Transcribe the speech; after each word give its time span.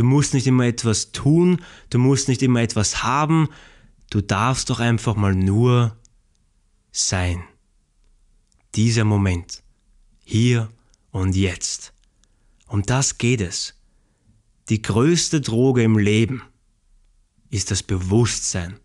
du 0.00 0.04
musst 0.06 0.32
nicht 0.32 0.46
immer 0.46 0.64
etwas 0.64 1.12
tun, 1.12 1.60
du 1.90 1.98
musst 1.98 2.28
nicht 2.28 2.40
immer 2.40 2.62
etwas 2.62 3.02
haben, 3.02 3.50
du 4.08 4.22
darfst 4.22 4.70
doch 4.70 4.80
einfach 4.80 5.14
mal 5.14 5.34
nur 5.34 5.94
sein. 6.90 7.44
Dieser 8.74 9.04
Moment. 9.04 9.62
Hier 10.24 10.70
und 11.10 11.36
jetzt. 11.36 11.92
Um 12.66 12.80
das 12.80 13.18
geht 13.18 13.42
es. 13.42 13.74
Die 14.70 14.80
größte 14.80 15.42
Droge 15.42 15.82
im 15.82 15.98
Leben 15.98 16.40
ist 17.50 17.70
das 17.70 17.82
Bewusstsein. 17.82 18.80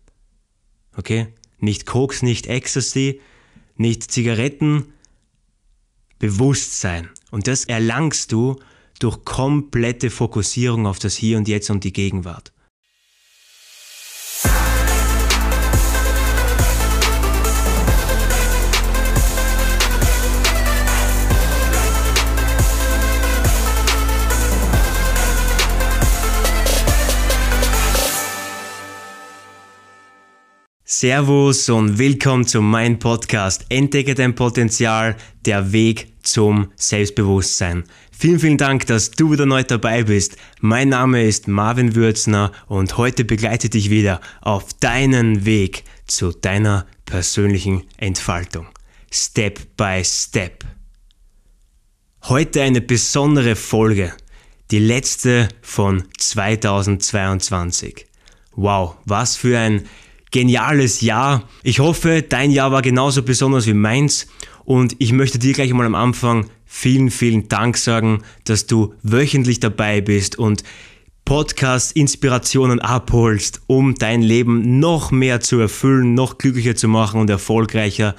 Okay? 0.98 1.32
Nicht 1.60 1.86
Koks, 1.86 2.20
nicht 2.20 2.46
Ecstasy, 2.46 3.22
nicht 3.76 4.02
Zigaretten, 4.02 4.92
Bewusstsein. 6.18 7.08
Und 7.30 7.46
das 7.46 7.64
erlangst 7.64 8.32
du 8.32 8.60
durch 8.98 9.24
komplette 9.24 10.10
Fokussierung 10.10 10.86
auf 10.86 10.98
das 10.98 11.16
Hier 11.16 11.38
und 11.38 11.48
Jetzt 11.48 11.70
und 11.70 11.84
die 11.84 11.92
Gegenwart. 11.92 12.52
Servus 30.98 31.68
und 31.68 31.98
willkommen 31.98 32.46
zu 32.46 32.62
meinem 32.62 32.98
Podcast 32.98 33.66
Entdecke 33.68 34.14
dein 34.14 34.34
Potenzial, 34.34 35.16
der 35.44 35.72
Weg 35.72 36.14
zum 36.22 36.72
Selbstbewusstsein. 36.76 37.84
Vielen, 38.18 38.40
vielen 38.40 38.56
Dank, 38.56 38.86
dass 38.86 39.10
du 39.10 39.30
wieder 39.30 39.44
neu 39.44 39.62
dabei 39.62 40.04
bist. 40.04 40.38
Mein 40.60 40.88
Name 40.88 41.22
ist 41.22 41.48
Marvin 41.48 41.94
Würzner 41.94 42.50
und 42.66 42.96
heute 42.96 43.26
begleite 43.26 43.68
dich 43.68 43.90
wieder 43.90 44.22
auf 44.40 44.72
deinen 44.72 45.44
Weg 45.44 45.84
zu 46.06 46.32
deiner 46.32 46.86
persönlichen 47.04 47.82
Entfaltung. 47.98 48.68
Step 49.12 49.76
by 49.76 50.00
Step. 50.02 50.64
Heute 52.22 52.62
eine 52.62 52.80
besondere 52.80 53.54
Folge, 53.54 54.14
die 54.70 54.78
letzte 54.78 55.50
von 55.60 56.04
2022. 56.16 58.06
Wow, 58.52 58.96
was 59.04 59.36
für 59.36 59.58
ein 59.58 59.84
geniales 60.30 61.02
Jahr. 61.02 61.46
Ich 61.62 61.80
hoffe, 61.80 62.22
dein 62.26 62.50
Jahr 62.50 62.72
war 62.72 62.80
genauso 62.80 63.22
besonders 63.22 63.66
wie 63.66 63.74
meins 63.74 64.26
und 64.64 64.96
ich 65.00 65.12
möchte 65.12 65.38
dir 65.38 65.52
gleich 65.52 65.74
mal 65.74 65.84
am 65.84 65.94
Anfang 65.94 66.48
vielen, 66.76 67.10
vielen 67.10 67.48
Dank 67.48 67.78
sagen, 67.78 68.22
dass 68.44 68.66
du 68.66 68.92
wöchentlich 69.02 69.60
dabei 69.60 70.02
bist 70.02 70.38
und 70.38 70.62
Podcast-Inspirationen 71.24 72.80
abholst, 72.80 73.62
um 73.66 73.94
dein 73.94 74.20
Leben 74.20 74.78
noch 74.78 75.10
mehr 75.10 75.40
zu 75.40 75.58
erfüllen, 75.58 76.12
noch 76.12 76.36
glücklicher 76.36 76.76
zu 76.76 76.86
machen 76.86 77.18
und 77.18 77.30
erfolgreicher 77.30 78.14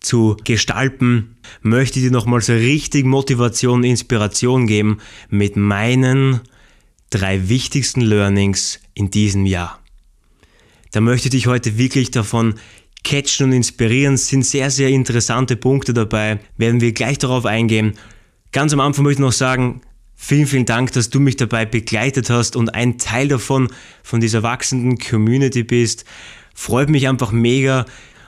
zu 0.00 0.36
gestalten, 0.44 1.36
möchte 1.62 1.98
ich 1.98 2.04
dir 2.04 2.12
nochmal 2.12 2.42
so 2.42 2.52
richtig 2.52 3.06
Motivation 3.06 3.80
und 3.80 3.84
Inspiration 3.84 4.66
geben 4.66 4.98
mit 5.30 5.56
meinen 5.56 6.40
drei 7.08 7.48
wichtigsten 7.48 8.02
Learnings 8.02 8.80
in 8.92 9.10
diesem 9.10 9.46
Jahr. 9.46 9.80
Da 10.92 11.00
möchte 11.00 11.28
ich 11.28 11.32
dich 11.32 11.46
heute 11.46 11.78
wirklich 11.78 12.10
davon 12.10 12.54
catchen 13.04 13.46
und 13.46 13.52
inspirieren. 13.52 14.16
Sind 14.16 14.44
sehr, 14.44 14.70
sehr 14.70 14.88
interessante 14.88 15.56
Punkte 15.56 15.94
dabei. 15.94 16.40
Werden 16.56 16.80
wir 16.80 16.92
gleich 16.92 17.18
darauf 17.18 17.46
eingehen. 17.46 17.94
Ganz 18.52 18.72
am 18.72 18.80
Anfang 18.80 19.04
möchte 19.04 19.20
ich 19.20 19.26
noch 19.26 19.32
sagen, 19.32 19.82
vielen, 20.14 20.46
vielen 20.46 20.66
Dank, 20.66 20.92
dass 20.92 21.10
du 21.10 21.20
mich 21.20 21.36
dabei 21.36 21.64
begleitet 21.64 22.30
hast 22.30 22.56
und 22.56 22.74
ein 22.74 22.98
Teil 22.98 23.28
davon, 23.28 23.68
von 24.02 24.20
dieser 24.20 24.42
wachsenden 24.42 24.98
Community 24.98 25.62
bist. 25.62 26.04
Freut 26.54 26.88
mich 26.88 27.08
einfach 27.08 27.30
mega. 27.30 27.86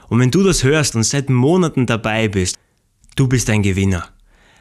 Und 0.08 0.20
wenn 0.20 0.30
du 0.30 0.42
das 0.42 0.64
hörst 0.64 0.96
und 0.96 1.04
seit 1.04 1.30
Monaten 1.30 1.86
dabei 1.86 2.28
bist, 2.28 2.58
du 3.16 3.28
bist 3.28 3.50
ein 3.50 3.62
Gewinner. 3.62 4.08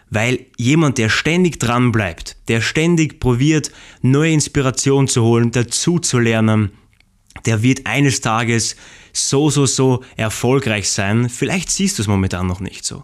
Weil 0.09 0.47
jemand, 0.57 0.97
der 0.97 1.09
ständig 1.09 1.59
dran 1.59 1.91
bleibt, 1.91 2.35
der 2.47 2.61
ständig 2.61 3.19
probiert, 3.19 3.71
neue 4.01 4.31
Inspiration 4.31 5.07
zu 5.07 5.23
holen, 5.23 5.51
dazu 5.51 5.99
zu 5.99 6.17
lernen, 6.17 6.71
der 7.45 7.61
wird 7.61 7.85
eines 7.85 8.21
Tages 8.21 8.75
so, 9.13 9.49
so, 9.49 9.65
so 9.65 10.03
erfolgreich 10.15 10.89
sein. 10.89 11.29
Vielleicht 11.29 11.69
siehst 11.69 11.97
du 11.97 12.03
es 12.03 12.07
momentan 12.07 12.47
noch 12.47 12.59
nicht 12.59 12.85
so. 12.85 13.03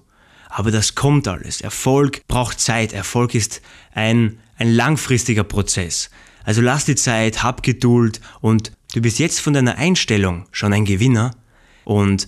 Aber 0.49 0.71
das 0.71 0.95
kommt 0.95 1.27
alles. 1.27 1.61
Erfolg 1.61 2.21
braucht 2.27 2.59
Zeit. 2.59 2.93
Erfolg 2.93 3.35
ist 3.35 3.61
ein, 3.93 4.37
ein 4.57 4.71
langfristiger 4.71 5.43
Prozess. 5.43 6.09
Also 6.45 6.61
lass 6.61 6.85
die 6.85 6.95
Zeit, 6.95 7.43
hab 7.43 7.63
Geduld 7.63 8.21
und 8.39 8.71
du 8.93 9.01
bist 9.01 9.19
jetzt 9.19 9.39
von 9.39 9.53
deiner 9.53 9.77
Einstellung 9.77 10.45
schon 10.51 10.73
ein 10.73 10.85
Gewinner. 10.85 11.31
Und 11.83 12.27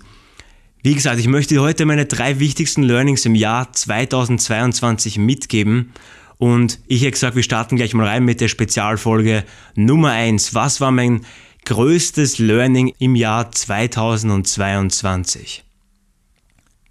wie 0.84 0.96
gesagt, 0.96 1.20
ich 1.20 1.28
möchte 1.28 1.54
dir 1.54 1.62
heute 1.62 1.86
meine 1.86 2.06
drei 2.06 2.40
wichtigsten 2.40 2.84
Learnings 2.84 3.26
im 3.26 3.36
Jahr 3.36 3.72
2022 3.72 5.18
mitgeben. 5.18 5.94
Und 6.38 6.80
ich 6.88 7.02
hätte 7.02 7.12
gesagt, 7.12 7.36
wir 7.36 7.44
starten 7.44 7.76
gleich 7.76 7.94
mal 7.94 8.08
rein 8.08 8.26
mit 8.26 8.42
der 8.42 8.48
Spezialfolge 8.48 9.44
Nummer 9.76 10.12
eins. 10.12 10.54
Was 10.54 10.82
war 10.82 10.92
mein 10.92 11.22
größtes 11.68 12.40
Learning 12.40 12.94
im 12.98 13.16
Jahr 13.16 13.52
2022. 13.52 15.66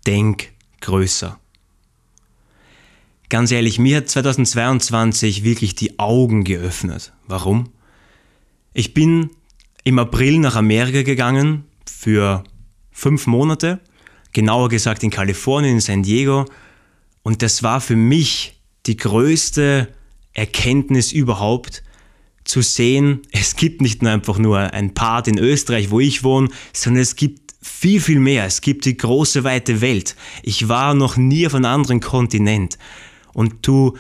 Denk 0.07 0.53
größer. 0.83 1.41
Ganz 3.31 3.51
ehrlich, 3.53 3.79
mir 3.79 3.97
hat 3.97 4.11
2022 4.11 5.45
wirklich 5.45 5.77
die 5.77 5.99
Augen 5.99 6.45
geöffnet. 6.45 7.15
Warum? 7.27 7.71
Ich 8.75 8.93
bin 8.93 9.31
im 9.85 9.99
April 9.99 10.41
nach 10.41 10.57
Amerika 10.57 11.01
gegangen 11.01 11.65
für 11.87 12.45
fünf 12.91 13.27
Monate, 13.27 13.81
genauer 14.35 14.69
gesagt 14.69 15.03
in 15.03 15.11
Kalifornien, 15.11 15.77
in 15.77 15.81
San 15.81 16.03
Diego. 16.03 16.45
Und 17.23 17.41
das 17.41 17.63
war 17.63 17.81
für 17.81 17.97
mich 17.97 18.61
die 18.85 18.99
größte 18.99 19.89
Erkenntnis 20.35 21.13
überhaupt, 21.13 21.83
zu 22.47 22.63
sehen, 22.63 23.23
es 23.33 23.57
gibt 23.57 23.81
nicht 23.81 24.03
nur 24.03 24.13
einfach 24.13 24.39
nur 24.39 24.59
ein 24.59 24.95
Part 24.95 25.29
in 25.29 25.39
Österreich, 25.39 25.91
wo 25.91 26.01
ich 26.01 26.23
wohne, 26.25 26.49
sondern 26.73 27.03
es 27.03 27.17
gibt 27.17 27.55
viel, 27.61 28.01
viel 28.01 28.21
mehr. 28.21 28.45
Es 28.45 28.61
gibt 28.61 28.85
die 28.85 28.97
große, 28.97 29.45
weite 29.45 29.81
Welt. 29.81 30.17
Ich 30.43 30.69
war 30.69 30.95
noch 30.95 31.17
nie 31.17 31.47
auf 31.47 31.55
einem 31.55 31.67
anderen 31.67 32.01
Kontinent. 32.01 32.79
Und 33.35 33.67
du 33.67 33.97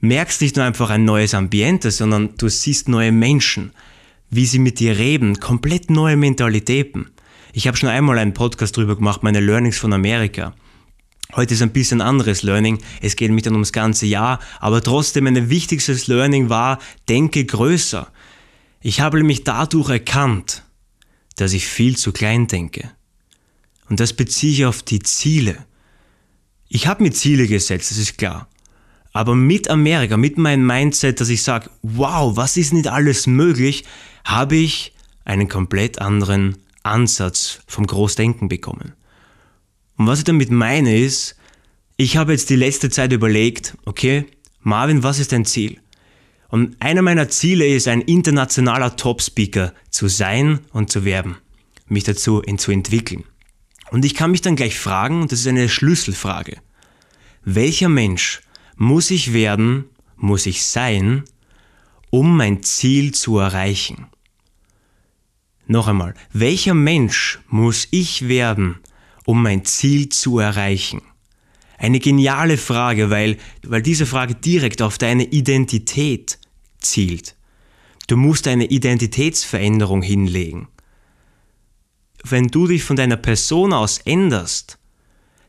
merkst 0.00 0.40
nicht 0.40 0.56
nur 0.56 0.64
einfach 0.64 0.90
ein 0.90 1.04
neues 1.04 1.34
Ambiente, 1.34 1.90
sondern 1.90 2.30
du 2.38 2.48
siehst 2.48 2.88
neue 2.88 3.12
Menschen, 3.12 3.72
wie 4.30 4.46
sie 4.46 4.58
mit 4.60 4.78
dir 4.78 4.96
reden, 4.96 5.40
komplett 5.40 5.90
neue 5.90 6.16
Mentalitäten. 6.16 7.10
Ich 7.52 7.66
habe 7.66 7.76
schon 7.76 7.88
einmal 7.88 8.18
einen 8.18 8.34
Podcast 8.34 8.76
drüber 8.76 8.96
gemacht, 8.96 9.22
meine 9.22 9.40
Learnings 9.40 9.78
von 9.78 9.92
Amerika. 9.92 10.54
Heute 11.34 11.52
ist 11.52 11.62
ein 11.62 11.72
bisschen 11.72 12.00
anderes 12.00 12.42
Learning. 12.42 12.78
Es 13.02 13.14
geht 13.14 13.30
nicht 13.30 13.44
dann 13.44 13.52
ums 13.52 13.72
ganze 13.72 14.06
Jahr, 14.06 14.40
aber 14.60 14.82
trotzdem 14.82 15.24
mein 15.24 15.50
wichtigstes 15.50 16.06
Learning 16.06 16.48
war, 16.48 16.78
denke 17.08 17.44
größer. 17.44 18.10
Ich 18.80 19.00
habe 19.00 19.18
nämlich 19.18 19.44
dadurch 19.44 19.90
erkannt, 19.90 20.64
dass 21.36 21.52
ich 21.52 21.66
viel 21.66 21.96
zu 21.96 22.12
klein 22.12 22.46
denke. 22.46 22.90
Und 23.90 24.00
das 24.00 24.14
beziehe 24.14 24.52
ich 24.52 24.64
auf 24.64 24.82
die 24.82 25.00
Ziele. 25.00 25.66
Ich 26.68 26.86
habe 26.86 27.02
mir 27.02 27.12
Ziele 27.12 27.46
gesetzt, 27.46 27.90
das 27.90 27.98
ist 27.98 28.16
klar. 28.16 28.48
Aber 29.12 29.34
mit 29.34 29.68
Amerika, 29.68 30.16
mit 30.16 30.38
meinem 30.38 30.66
Mindset, 30.66 31.20
dass 31.20 31.28
ich 31.28 31.42
sage, 31.42 31.70
wow, 31.82 32.36
was 32.36 32.56
ist 32.56 32.72
nicht 32.72 32.88
alles 32.88 33.26
möglich, 33.26 33.84
habe 34.24 34.56
ich 34.56 34.94
einen 35.24 35.48
komplett 35.48 36.00
anderen 36.00 36.56
Ansatz 36.82 37.60
vom 37.66 37.86
Großdenken 37.86 38.48
bekommen. 38.48 38.94
Und 39.98 40.06
was 40.06 40.20
ich 40.20 40.24
damit 40.24 40.50
meine 40.50 40.96
ist, 40.96 41.34
ich 41.96 42.16
habe 42.16 42.32
jetzt 42.32 42.48
die 42.50 42.56
letzte 42.56 42.88
Zeit 42.88 43.12
überlegt, 43.12 43.76
okay, 43.84 44.24
Marvin, 44.60 45.02
was 45.02 45.18
ist 45.18 45.32
dein 45.32 45.44
Ziel? 45.44 45.80
Und 46.48 46.76
einer 46.80 47.02
meiner 47.02 47.28
Ziele 47.28 47.66
ist, 47.66 47.88
ein 47.88 48.00
internationaler 48.00 48.96
Top-Speaker 48.96 49.74
zu 49.90 50.06
sein 50.06 50.60
und 50.72 50.90
zu 50.90 51.04
werben, 51.04 51.36
mich 51.88 52.04
dazu 52.04 52.40
zu 52.40 52.70
entwickeln. 52.70 53.24
Und 53.90 54.04
ich 54.04 54.14
kann 54.14 54.30
mich 54.30 54.40
dann 54.40 54.54
gleich 54.54 54.78
fragen, 54.78 55.22
und 55.22 55.32
das 55.32 55.40
ist 55.40 55.48
eine 55.48 55.68
Schlüsselfrage, 55.68 56.58
welcher 57.44 57.88
Mensch 57.88 58.40
muss 58.76 59.10
ich 59.10 59.32
werden, 59.32 59.86
muss 60.16 60.46
ich 60.46 60.64
sein, 60.64 61.24
um 62.10 62.36
mein 62.36 62.62
Ziel 62.62 63.12
zu 63.12 63.38
erreichen? 63.38 64.06
Noch 65.66 65.88
einmal, 65.88 66.14
welcher 66.32 66.74
Mensch 66.74 67.40
muss 67.48 67.88
ich 67.90 68.28
werden, 68.28 68.78
um 69.28 69.42
mein 69.42 69.66
Ziel 69.66 70.08
zu 70.08 70.38
erreichen? 70.38 71.02
Eine 71.76 72.00
geniale 72.00 72.56
Frage, 72.56 73.10
weil, 73.10 73.36
weil 73.62 73.82
diese 73.82 74.06
Frage 74.06 74.34
direkt 74.34 74.80
auf 74.80 74.96
deine 74.96 75.24
Identität 75.24 76.38
zielt. 76.78 77.36
Du 78.06 78.16
musst 78.16 78.48
eine 78.48 78.64
Identitätsveränderung 78.64 80.00
hinlegen. 80.00 80.68
Wenn 82.24 82.46
du 82.46 82.68
dich 82.68 82.82
von 82.82 82.96
deiner 82.96 83.18
Person 83.18 83.74
aus 83.74 83.98
änderst, 83.98 84.78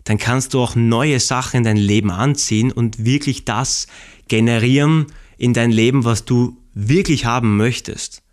dann 0.04 0.18
kannst 0.18 0.54
du 0.54 0.60
auch 0.60 0.76
neue 0.76 1.22
Sachen 1.22 1.60
in 1.60 1.64
dein 1.64 1.78
Leben 1.78 2.12
anziehen 2.12 2.74
und 2.74 3.06
wirklich 3.06 3.46
das 3.46 3.88
generieren 4.28 5.06
in 5.38 5.54
dein 5.54 5.72
Leben, 5.72 6.04
was 6.04 6.26
du 6.26 6.58
wirklich 6.74 7.24
haben 7.24 7.56
möchtest. 7.56 8.24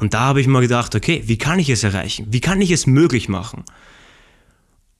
Und 0.00 0.14
da 0.14 0.20
habe 0.20 0.40
ich 0.40 0.46
mir 0.46 0.62
gedacht, 0.62 0.94
okay, 0.94 1.22
wie 1.26 1.36
kann 1.36 1.58
ich 1.58 1.68
es 1.68 1.84
erreichen? 1.84 2.26
Wie 2.30 2.40
kann 2.40 2.62
ich 2.62 2.70
es 2.70 2.86
möglich 2.86 3.28
machen? 3.28 3.64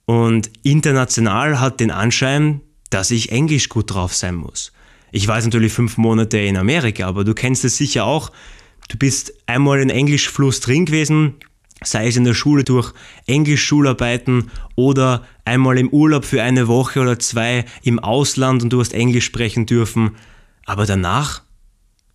Und 0.04 0.50
international 0.62 1.58
hat 1.58 1.80
den 1.80 1.90
Anschein, 1.90 2.60
dass 2.90 3.10
ich 3.10 3.32
Englisch 3.32 3.70
gut 3.70 3.94
drauf 3.94 4.14
sein 4.14 4.34
muss. 4.34 4.72
Ich 5.10 5.26
weiß 5.26 5.44
natürlich 5.44 5.72
fünf 5.72 5.96
Monate 5.96 6.38
in 6.38 6.58
Amerika, 6.58 7.06
aber 7.06 7.24
du 7.24 7.32
kennst 7.32 7.64
es 7.64 7.78
sicher 7.78 8.04
auch. 8.04 8.30
Du 8.88 8.98
bist 8.98 9.32
einmal 9.46 9.80
in 9.80 9.88
Englischfluss 9.88 10.60
drin 10.60 10.84
gewesen, 10.84 11.36
sei 11.82 12.08
es 12.08 12.16
in 12.16 12.24
der 12.24 12.34
Schule 12.34 12.64
durch 12.64 12.92
Englisch-Schularbeiten 13.26 14.50
oder 14.74 15.24
einmal 15.46 15.78
im 15.78 15.88
Urlaub 15.88 16.26
für 16.26 16.42
eine 16.42 16.68
Woche 16.68 17.00
oder 17.00 17.18
zwei 17.18 17.64
im 17.82 17.98
Ausland 18.00 18.62
und 18.62 18.70
du 18.70 18.80
hast 18.80 18.92
Englisch 18.92 19.24
sprechen 19.24 19.64
dürfen. 19.64 20.16
Aber 20.66 20.84
danach 20.84 21.42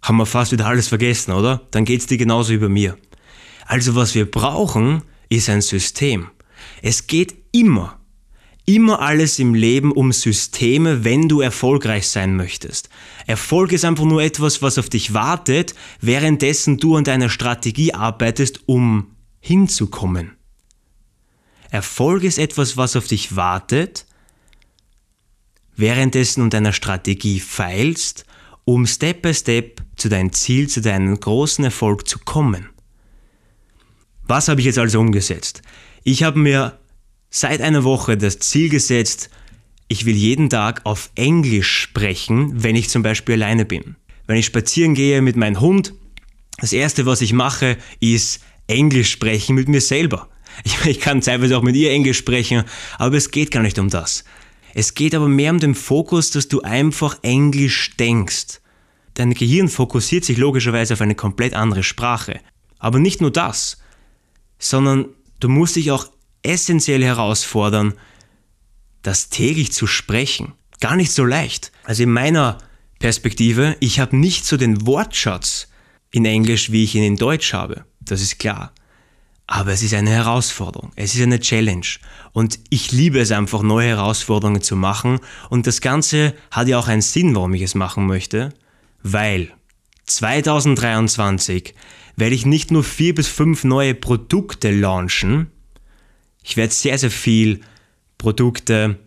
haben 0.06 0.18
wir 0.18 0.28
fast 0.28 0.52
wieder 0.52 0.68
alles 0.68 0.88
vergessen, 0.88 1.32
oder? 1.32 1.62
Dann 1.72 1.84
geht 1.84 2.02
es 2.02 2.06
dir 2.06 2.18
genauso 2.18 2.54
wie 2.54 2.70
mir. 2.70 2.96
Also 3.66 3.96
was 3.96 4.14
wir 4.14 4.30
brauchen, 4.30 5.02
ist 5.30 5.50
ein 5.50 5.62
System. 5.62 6.28
Es 6.84 7.08
geht 7.08 7.34
immer, 7.52 8.00
immer 8.68 9.02
alles 9.02 9.40
im 9.40 9.56
Leben 9.56 9.92
um 9.92 10.12
Systeme, 10.12 11.04
wenn 11.04 11.28
du 11.28 11.42
erfolgreich 11.42 12.08
sein 12.08 12.36
möchtest. 12.36 12.90
Erfolg 13.26 13.72
ist 13.72 13.84
einfach 13.84 14.06
nur 14.06 14.22
etwas, 14.22 14.62
was 14.62 14.78
auf 14.78 14.90
dich 14.90 15.16
wartet, 15.16 15.74
währenddessen 16.02 16.78
du 16.78 16.96
an 16.96 17.04
deiner 17.04 17.30
Strategie 17.30 17.96
arbeitest, 17.96 18.62
um 18.68 19.08
hinzukommen. 19.40 20.34
Erfolg 21.72 22.24
ist 22.24 22.38
etwas, 22.38 22.78
was 22.78 22.96
auf 22.96 23.08
dich 23.08 23.36
wartet, 23.36 24.06
währenddessen 25.76 26.44
an 26.44 26.50
deiner 26.52 26.74
Strategie 26.74 27.40
feilst, 27.40 28.26
um 28.66 28.86
Step 28.86 29.24
by 29.24 29.34
Step 29.34 29.75
zu 30.06 30.10
deinem 30.10 30.34
Ziel, 30.34 30.70
zu 30.70 30.82
deinem 30.82 31.20
großen 31.20 31.66
Erfolg 31.66 32.08
zu 32.08 32.20
kommen. 32.20 32.70
Was 34.28 34.50
habe 34.50 34.60
ich 34.60 34.68
jetzt 34.68 34.78
also 34.78 35.00
umgesetzt? 35.00 35.64
Ich 36.04 36.22
habe 36.22 36.38
mir 36.38 36.78
seit 37.32 37.60
einer 37.60 37.84
Woche 37.84 38.16
das 38.16 38.38
Ziel 38.38 38.70
gesetzt, 38.70 39.32
ich 39.88 40.06
will 40.06 40.16
jeden 40.16 40.52
Tag 40.52 40.82
auf 40.84 41.10
Englisch 41.16 41.76
sprechen, 41.76 42.62
wenn 42.62 42.76
ich 42.76 42.90
zum 42.90 43.02
Beispiel 43.02 43.34
alleine 43.34 43.66
bin. 43.66 43.96
Wenn 44.28 44.38
ich 44.38 44.46
spazieren 44.46 44.94
gehe 44.94 45.24
mit 45.24 45.38
meinem 45.38 45.60
Hund, 45.60 45.96
das 46.60 46.72
erste, 46.72 47.08
was 47.08 47.22
ich 47.22 47.34
mache, 47.34 47.76
ist 48.00 48.42
Englisch 48.68 49.10
sprechen 49.10 49.56
mit 49.56 49.68
mir 49.68 49.82
selber. 49.82 50.30
Ich, 50.64 50.86
ich 50.86 51.00
kann 51.00 51.22
teilweise 51.22 51.58
auch 51.58 51.64
mit 51.64 51.76
ihr 51.76 51.90
Englisch 51.90 52.20
sprechen, 52.20 52.64
aber 53.00 53.18
es 53.18 53.32
geht 53.32 53.50
gar 53.50 53.64
nicht 53.64 53.80
um 53.80 53.90
das. 53.90 54.24
Es 54.76 54.94
geht 54.94 55.16
aber 55.16 55.28
mehr 55.28 55.52
um 55.52 55.60
den 55.60 55.74
Fokus, 55.74 56.30
dass 56.30 56.48
du 56.48 56.62
einfach 56.62 57.18
Englisch 57.24 57.98
denkst. 57.98 58.62
Dein 59.16 59.34
Gehirn 59.34 59.70
fokussiert 59.70 60.24
sich 60.26 60.38
logischerweise 60.38 60.94
auf 60.94 61.02
eine 61.02 61.16
komplett 61.16 61.54
andere 61.54 61.84
Sprache. 61.84 62.40
Aber 62.78 63.00
nicht 63.00 63.22
nur 63.22 63.32
das, 63.32 63.78
sondern 64.60 65.08
du 65.40 65.50
musst 65.50 65.78
dich 65.78 65.92
auch 65.92 66.08
essentiell 66.44 67.04
herausfordern, 67.04 67.94
das 69.02 69.30
täglich 69.30 69.72
zu 69.72 69.88
sprechen. 69.88 70.54
Gar 70.80 70.96
nicht 70.96 71.12
so 71.12 71.24
leicht. 71.26 71.72
Also 71.84 72.04
in 72.04 72.12
meiner 72.12 72.58
Perspektive, 73.00 73.78
ich 73.80 74.00
habe 74.00 74.18
nicht 74.18 74.46
so 74.46 74.58
den 74.58 74.86
Wortschatz 74.86 75.68
in 76.12 76.26
Englisch, 76.26 76.72
wie 76.72 76.84
ich 76.84 76.96
ihn 76.96 77.04
in 77.04 77.16
Deutsch 77.16 77.54
habe. 77.54 77.86
Das 78.02 78.22
ist 78.22 78.38
klar. 78.38 78.74
Aber 79.48 79.72
es 79.72 79.84
ist 79.84 79.94
eine 79.94 80.10
Herausforderung, 80.10 80.92
es 80.96 81.14
ist 81.14 81.22
eine 81.22 81.40
Challenge 81.40 81.86
und 82.32 82.60
ich 82.72 82.92
liebe 82.92 83.20
es 83.20 83.32
einfach, 83.32 83.62
neue 83.62 83.90
Herausforderungen 83.90 84.64
zu 84.64 84.76
machen 84.76 85.20
und 85.52 85.68
das 85.68 85.82
Ganze 85.82 86.34
hat 86.50 86.68
ja 86.68 86.80
auch 86.80 86.88
einen 86.88 87.04
Sinn, 87.04 87.36
warum 87.36 87.54
ich 87.54 87.62
es 87.62 87.76
machen 87.76 88.08
möchte, 88.08 88.56
weil 89.08 89.52
2023 90.08 91.76
werde 92.16 92.34
ich 92.34 92.48
nicht 92.48 92.72
nur 92.72 92.84
vier 92.84 93.14
bis 93.14 93.28
fünf 93.28 93.64
neue 93.64 93.94
Produkte 93.94 94.72
launchen, 94.72 95.52
ich 96.44 96.58
werde 96.58 96.74
sehr, 96.74 96.98
sehr 96.98 97.12
viel 97.12 97.62
Produkte 98.18 98.98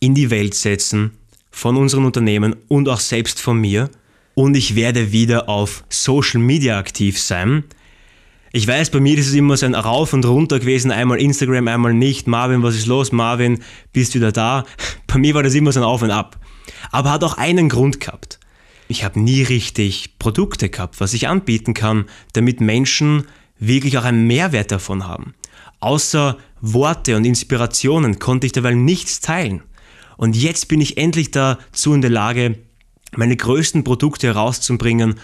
in 0.00 0.14
die 0.14 0.30
Welt 0.30 0.54
setzen 0.54 1.12
von 1.50 1.76
unseren 1.76 2.06
Unternehmen 2.06 2.56
und 2.68 2.88
auch 2.88 3.00
selbst 3.00 3.38
von 3.40 3.58
mir. 3.58 3.90
Und 4.34 4.56
ich 4.56 4.74
werde 4.74 5.12
wieder 5.12 5.48
auf 5.48 5.84
Social 5.88 6.40
Media 6.40 6.78
aktiv 6.78 7.20
sein. 7.20 7.64
Ich 8.52 8.66
weiß, 8.66 8.90
bei 8.90 9.00
mir 9.00 9.18
ist 9.18 9.28
es 9.28 9.34
immer 9.34 9.56
so 9.56 9.66
ein 9.66 9.74
Rauf 9.74 10.12
und 10.12 10.24
Runter 10.24 10.60
gewesen, 10.60 10.90
einmal 10.90 11.20
Instagram, 11.20 11.68
einmal 11.68 11.94
nicht. 11.94 12.26
Marvin, 12.26 12.62
was 12.62 12.74
ist 12.74 12.86
los? 12.86 13.12
Marvin, 13.12 13.62
bist 13.92 14.14
du 14.14 14.18
wieder 14.18 14.32
da? 14.32 14.64
Bei 15.06 15.18
mir 15.18 15.34
war 15.34 15.42
das 15.42 15.54
immer 15.54 15.72
so 15.72 15.80
ein 15.80 15.84
Auf 15.84 16.02
und 16.02 16.10
Ab. 16.10 16.38
Aber 16.90 17.10
hat 17.10 17.24
auch 17.24 17.38
einen 17.38 17.68
Grund 17.68 18.00
gehabt. 18.00 18.38
Ich 18.88 19.04
habe 19.04 19.20
nie 19.20 19.42
richtig 19.42 20.18
Produkte 20.18 20.68
gehabt, 20.68 21.00
was 21.00 21.12
ich 21.12 21.28
anbieten 21.28 21.74
kann, 21.74 22.06
damit 22.32 22.60
Menschen 22.60 23.26
wirklich 23.58 23.98
auch 23.98 24.04
einen 24.04 24.26
Mehrwert 24.26 24.70
davon 24.70 25.06
haben. 25.06 25.34
Außer 25.80 26.36
Worte 26.60 27.16
und 27.16 27.24
Inspirationen 27.24 28.18
konnte 28.18 28.46
ich 28.46 28.52
dabei 28.52 28.74
nichts 28.74 29.20
teilen. 29.20 29.62
Und 30.16 30.36
jetzt 30.36 30.68
bin 30.68 30.80
ich 30.80 30.96
endlich 30.96 31.30
dazu 31.30 31.92
in 31.92 32.00
der 32.00 32.10
Lage, 32.10 32.58
meine 33.14 33.36
größten 33.36 33.84
Produkte 33.84 34.28
herauszubringen 34.28 35.16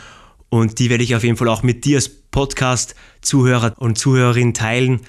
und 0.49 0.79
die 0.79 0.91
werde 0.91 1.03
ich 1.03 1.17
auf 1.17 1.25
jeden 1.25 1.37
Fall 1.37 1.49
auch 1.49 1.63
mit 1.63 1.85
dir 1.87 1.97
als 1.97 2.11
Podcast-Zuhörer 2.11 3.75
und 3.79 3.97
Zuhörerin 3.97 4.53
teilen, 4.53 5.01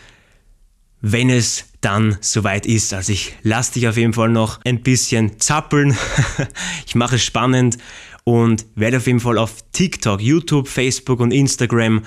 wenn 1.06 1.30
es 1.30 1.66
dann 1.82 2.18
soweit 2.22 2.66
ist. 2.66 2.94
Also 2.94 3.12
ich 3.12 3.34
lasse 3.44 3.74
dich 3.74 3.90
auf 3.90 3.98
jeden 3.98 4.14
Fall 4.14 4.30
noch 4.30 4.62
ein 4.64 4.82
bisschen 4.82 5.38
zappeln. 5.40 5.96
ich 6.88 6.96
mache 6.96 7.18
es 7.18 7.24
spannend 7.24 7.78
und 8.24 8.66
werde 8.76 8.98
auf 8.98 9.06
jeden 9.06 9.20
Fall 9.20 9.38
auf 9.38 9.58
TikTok, 9.74 10.22
YouTube, 10.22 10.70
Facebook 10.70 11.20
und 11.20 11.32
Instagram 11.32 12.04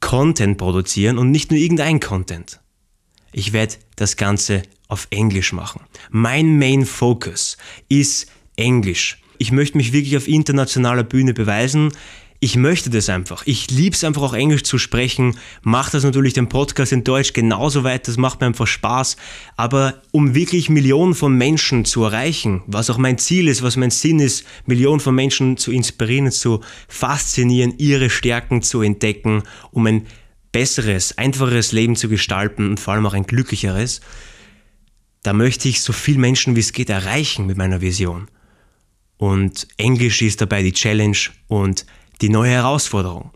Content 0.00 0.56
produzieren 0.56 1.18
und 1.18 1.32
nicht 1.32 1.50
nur 1.50 1.58
irgendein 1.58 1.98
Content. 1.98 2.60
Ich 3.32 3.52
werde 3.52 3.74
das 3.96 4.16
Ganze 4.16 4.62
auf 4.86 5.08
Englisch 5.10 5.52
machen. 5.52 5.80
Mein 6.10 6.58
Main 6.58 6.86
Focus 6.86 7.56
ist 7.88 8.30
Englisch. 8.54 9.18
Ich 9.38 9.50
möchte 9.50 9.76
mich 9.76 9.92
wirklich 9.92 10.16
auf 10.16 10.28
internationaler 10.28 11.02
Bühne 11.02 11.34
beweisen. 11.34 11.92
Ich 12.44 12.56
möchte 12.56 12.90
das 12.90 13.08
einfach. 13.08 13.44
Ich 13.46 13.70
liebe 13.70 13.94
es 13.94 14.02
einfach 14.02 14.22
auch 14.22 14.34
Englisch 14.34 14.64
zu 14.64 14.76
sprechen. 14.76 15.38
Mache 15.62 15.92
das 15.92 16.02
natürlich 16.02 16.32
den 16.32 16.48
Podcast 16.48 16.90
in 16.90 17.04
Deutsch 17.04 17.34
genauso 17.34 17.84
weit. 17.84 18.08
Das 18.08 18.16
macht 18.16 18.40
mir 18.40 18.48
einfach 18.48 18.66
Spaß. 18.66 19.16
Aber 19.56 20.02
um 20.10 20.34
wirklich 20.34 20.68
Millionen 20.68 21.14
von 21.14 21.38
Menschen 21.38 21.84
zu 21.84 22.02
erreichen, 22.02 22.64
was 22.66 22.90
auch 22.90 22.98
mein 22.98 23.16
Ziel 23.16 23.46
ist, 23.46 23.62
was 23.62 23.76
mein 23.76 23.92
Sinn 23.92 24.18
ist, 24.18 24.44
Millionen 24.66 24.98
von 24.98 25.14
Menschen 25.14 25.56
zu 25.56 25.70
inspirieren, 25.70 26.32
zu 26.32 26.62
faszinieren, 26.88 27.74
ihre 27.78 28.10
Stärken 28.10 28.60
zu 28.60 28.82
entdecken, 28.82 29.44
um 29.70 29.86
ein 29.86 30.08
besseres, 30.50 31.16
einfacheres 31.18 31.70
Leben 31.70 31.94
zu 31.94 32.08
gestalten 32.08 32.70
und 32.70 32.80
vor 32.80 32.94
allem 32.94 33.06
auch 33.06 33.14
ein 33.14 33.22
glücklicheres, 33.22 34.00
da 35.22 35.32
möchte 35.32 35.68
ich 35.68 35.80
so 35.80 35.92
viel 35.92 36.18
Menschen 36.18 36.56
wie 36.56 36.60
es 36.60 36.72
geht 36.72 36.90
erreichen 36.90 37.46
mit 37.46 37.56
meiner 37.56 37.80
Vision. 37.80 38.26
Und 39.16 39.68
Englisch 39.76 40.22
ist 40.22 40.40
dabei 40.40 40.64
die 40.64 40.72
Challenge 40.72 41.16
und 41.46 41.86
die 42.20 42.28
neue 42.28 42.50
Herausforderung. 42.50 43.30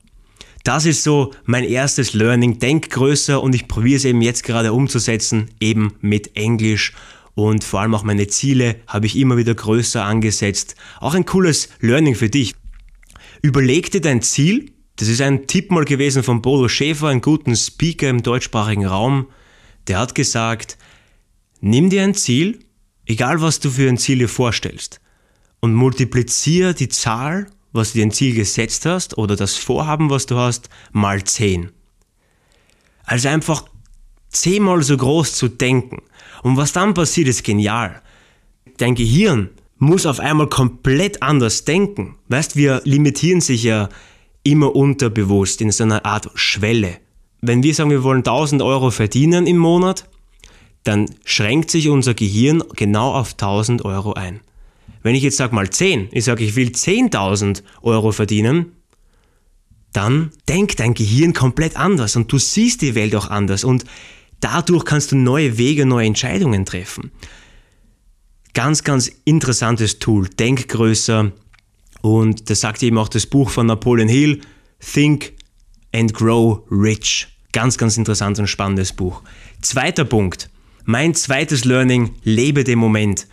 Das 0.66 0.85
ist 0.85 1.04
so 1.04 1.33
mein 1.45 1.62
erstes 1.62 2.12
Learning. 2.12 2.59
Denk 2.59 2.90
größer 2.90 3.40
und 3.40 3.54
ich 3.54 3.68
probiere 3.68 3.99
es 3.99 4.04
eben 4.04 4.21
jetzt 4.21 4.42
gerade 4.42 4.73
umzusetzen, 4.73 5.49
eben 5.61 5.95
mit 6.00 6.37
Englisch. 6.37 6.92
Und 7.37 7.62
vor 7.62 7.80
allem 7.80 7.95
auch 7.95 8.02
meine 8.02 8.26
Ziele 8.26 8.76
habe 8.88 9.06
ich 9.06 9.16
immer 9.16 9.37
wieder 9.37 9.54
größer 9.54 10.04
angesetzt. 10.04 10.75
Auch 11.00 11.14
ein 11.14 11.25
cooles 11.25 11.68
Learning 11.80 12.16
für 12.16 12.28
dich. 12.28 12.54
Überleg 13.42 13.92
dir 13.92 14.00
dein 14.00 14.23
Ziel. 14.23 14.73
Das 14.97 15.06
ist 15.06 15.21
ein 15.21 15.47
Tipp 15.47 15.71
mal 15.71 15.85
gewesen 15.85 16.23
von 16.23 16.42
Bodo 16.42 16.68
Schäfer, 16.68 17.09
einem 17.09 17.21
guten 17.21 17.54
Speaker 17.54 18.09
im 18.09 18.23
deutschsprachigen 18.23 18.87
Raum. 18.87 19.28
Der 19.87 19.99
hat 19.99 20.14
gesagt, 20.14 20.78
nimm 21.61 21.90
dir 21.90 22.02
ein 22.02 22.14
Ziel, 22.14 22.59
egal 23.04 23.40
was 23.40 23.61
du 23.61 23.71
für 23.71 23.88
ein 23.88 23.99
Ziel 23.99 24.18
dir 24.18 24.28
vorstellst, 24.28 25.00
und 25.61 25.75
multipliziere 25.75 26.75
die 26.75 26.88
Zahl 26.88 27.47
was 27.76 27.92
du 27.92 27.99
dir 27.99 28.06
ein 28.06 28.12
Ziel 28.12 28.35
gesetzt 28.35 28.87
hast 28.87 29.18
oder 29.18 29.37
das 29.37 29.56
Vorhaben, 29.56 30.11
was 30.11 30.26
du 30.26 30.37
hast, 30.37 30.68
mal 30.92 31.23
10. 31.23 31.71
Also 33.04 33.28
einfach 33.28 33.64
zehnmal 34.28 34.83
so 34.83 34.97
groß 34.97 35.35
zu 35.35 35.49
denken. 35.49 36.02
Und 36.42 36.56
was 36.56 36.73
dann 36.73 36.95
passiert, 36.95 37.28
ist 37.28 37.45
genial. 37.45 38.02
Dein 38.78 38.95
Gehirn 38.95 39.50
muss 39.78 40.06
auf 40.06 40.21
einmal 40.21 40.49
komplett 40.49 41.23
anders 41.23 41.64
denken. 41.64 42.16
Weißt, 42.28 42.56
wir 42.56 42.83
limitieren 42.85 43.40
sich 43.40 43.62
ja 43.62 43.88
immer 44.42 44.75
unterbewusst 44.75 45.61
in 45.61 45.71
so 45.71 45.85
einer 45.85 46.04
Art 46.04 46.30
Schwelle. 46.35 46.99
Wenn 47.40 47.62
wir 47.62 47.75
sagen, 47.75 47.90
wir 47.90 48.02
wollen 48.02 48.18
1000 48.18 48.62
Euro 48.62 48.90
verdienen 48.90 49.47
im 49.47 49.59
Monat, 49.59 50.09
dann 50.85 51.11
schränkt 51.25 51.71
sich 51.71 51.88
unser 51.88 52.14
Gehirn 52.14 52.62
genau 52.75 53.12
auf 53.12 53.33
1000 53.33 53.85
Euro 53.85 54.12
ein. 54.12 54.40
Wenn 55.06 55.14
ich 55.14 55.22
jetzt 55.22 55.36
sage 55.36 55.54
mal 55.54 55.70
10, 55.70 56.08
ich 56.10 56.25
sage, 56.25 56.42
ich 56.42 56.56
will 56.56 56.70
10.000 56.70 57.62
Euro 57.82 58.10
verdienen, 58.10 58.72
dann 59.92 60.32
denkt 60.48 60.80
dein 60.80 60.94
Gehirn 60.94 61.32
komplett 61.32 61.76
anders 61.76 62.16
und 62.16 62.32
du 62.32 62.38
siehst 62.38 62.82
die 62.82 62.96
Welt 62.96 63.14
auch 63.14 63.30
anders 63.30 63.62
und 63.62 63.84
dadurch 64.40 64.84
kannst 64.84 65.12
du 65.12 65.16
neue 65.16 65.58
Wege, 65.58 65.86
neue 65.86 66.08
Entscheidungen 66.08 66.64
treffen. 66.64 67.12
Ganz, 68.52 68.82
ganz 68.82 69.12
interessantes 69.25 70.00
Tool. 70.00 70.28
Denk 70.28 70.66
größer 70.66 71.30
Und 72.02 72.50
das 72.50 72.62
sagt 72.62 72.82
eben 72.82 72.98
auch 72.98 73.08
das 73.08 73.26
Buch 73.26 73.50
von 73.50 73.66
Napoleon 73.66 74.08
Hill, 74.08 74.40
Think 74.80 75.34
and 75.94 76.14
Grow 76.14 76.62
Rich. 76.68 77.28
Ganz, 77.52 77.78
ganz 77.78 77.96
interessantes 77.96 78.40
und 78.40 78.48
spannendes 78.48 78.92
Buch. 78.92 79.22
Zweiter 79.62 80.04
Punkt. 80.04 80.50
Mein 80.84 81.14
zweites 81.14 81.64
Learning, 81.64 82.16
lebe 82.25 82.64
den 82.64 82.80
Moment. 82.80 83.28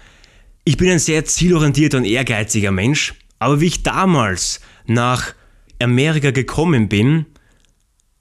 Ich 0.66 0.78
bin 0.78 0.90
ein 0.90 1.00
sehr 1.00 1.26
zielorientierter 1.26 1.98
und 1.98 2.06
ehrgeiziger 2.06 2.72
Mensch, 2.72 3.16
aber 3.38 3.60
wie 3.60 3.66
ich 3.66 3.84
damals 3.84 4.62
nach 4.86 5.34
Amerika 5.82 6.32
gekommen 6.32 6.88
bin, 6.88 7.26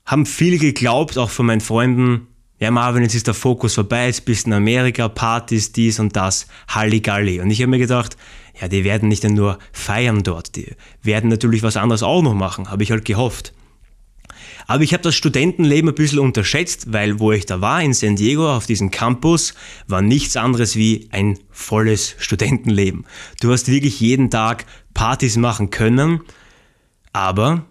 haben 0.04 0.26
viele 0.26 0.58
geglaubt, 0.58 1.18
auch 1.18 1.30
von 1.30 1.46
meinen 1.46 1.60
Freunden, 1.60 2.26
ja 2.58 2.72
Marvin, 2.72 3.04
jetzt 3.04 3.14
ist 3.14 3.28
der 3.28 3.34
Fokus 3.34 3.74
vorbei, 3.74 4.06
jetzt 4.06 4.24
bist 4.24 4.46
du 4.46 4.50
in 4.50 4.54
Amerika, 4.54 5.08
Partys, 5.08 5.70
dies 5.70 6.00
und 6.00 6.16
das, 6.16 6.48
Halligalli. 6.66 7.40
Und 7.40 7.50
ich 7.52 7.60
habe 7.60 7.70
mir 7.70 7.78
gedacht, 7.78 8.16
ja, 8.60 8.66
die 8.66 8.82
werden 8.82 9.08
nicht 9.08 9.22
nur 9.22 9.60
feiern 9.70 10.24
dort, 10.24 10.56
die 10.56 10.74
werden 11.00 11.30
natürlich 11.30 11.62
was 11.62 11.76
anderes 11.76 12.02
auch 12.02 12.22
noch 12.22 12.34
machen, 12.34 12.68
habe 12.68 12.82
ich 12.82 12.90
halt 12.90 13.04
gehofft. 13.04 13.52
Aber 14.66 14.82
ich 14.82 14.92
habe 14.92 15.02
das 15.02 15.14
Studentenleben 15.14 15.90
ein 15.90 15.94
bisschen 15.94 16.18
unterschätzt, 16.18 16.92
weil 16.92 17.18
wo 17.18 17.32
ich 17.32 17.46
da 17.46 17.60
war 17.60 17.82
in 17.82 17.92
San 17.94 18.16
Diego 18.16 18.54
auf 18.54 18.66
diesem 18.66 18.90
Campus, 18.90 19.54
war 19.86 20.02
nichts 20.02 20.36
anderes 20.36 20.76
wie 20.76 21.08
ein 21.10 21.38
volles 21.50 22.14
Studentenleben. 22.18 23.04
Du 23.40 23.52
hast 23.52 23.68
wirklich 23.68 24.00
jeden 24.00 24.30
Tag 24.30 24.66
Partys 24.94 25.36
machen 25.36 25.70
können, 25.70 26.20
aber 27.12 27.66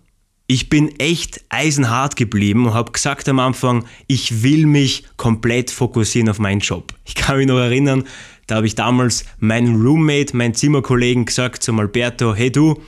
ich 0.47 0.67
bin 0.67 0.99
echt 0.99 1.45
eisenhart 1.47 2.17
geblieben 2.17 2.65
und 2.65 2.73
habe 2.73 2.91
gesagt 2.91 3.29
am 3.29 3.39
Anfang, 3.39 3.85
ich 4.07 4.43
will 4.43 4.65
mich 4.65 5.05
komplett 5.15 5.71
fokussieren 5.71 6.27
auf 6.27 6.39
meinen 6.39 6.59
Job. 6.59 6.93
Ich 7.05 7.15
kann 7.15 7.37
mich 7.37 7.47
noch 7.47 7.57
erinnern, 7.57 8.03
da 8.47 8.55
habe 8.57 8.67
ich 8.67 8.75
damals 8.75 9.23
meinen 9.39 9.81
Roommate, 9.81 10.35
meinen 10.35 10.53
Zimmerkollegen 10.53 11.23
gesagt 11.23 11.63
zum 11.63 11.79
Alberto, 11.79 12.35
hey 12.35 12.51
du, 12.51 12.81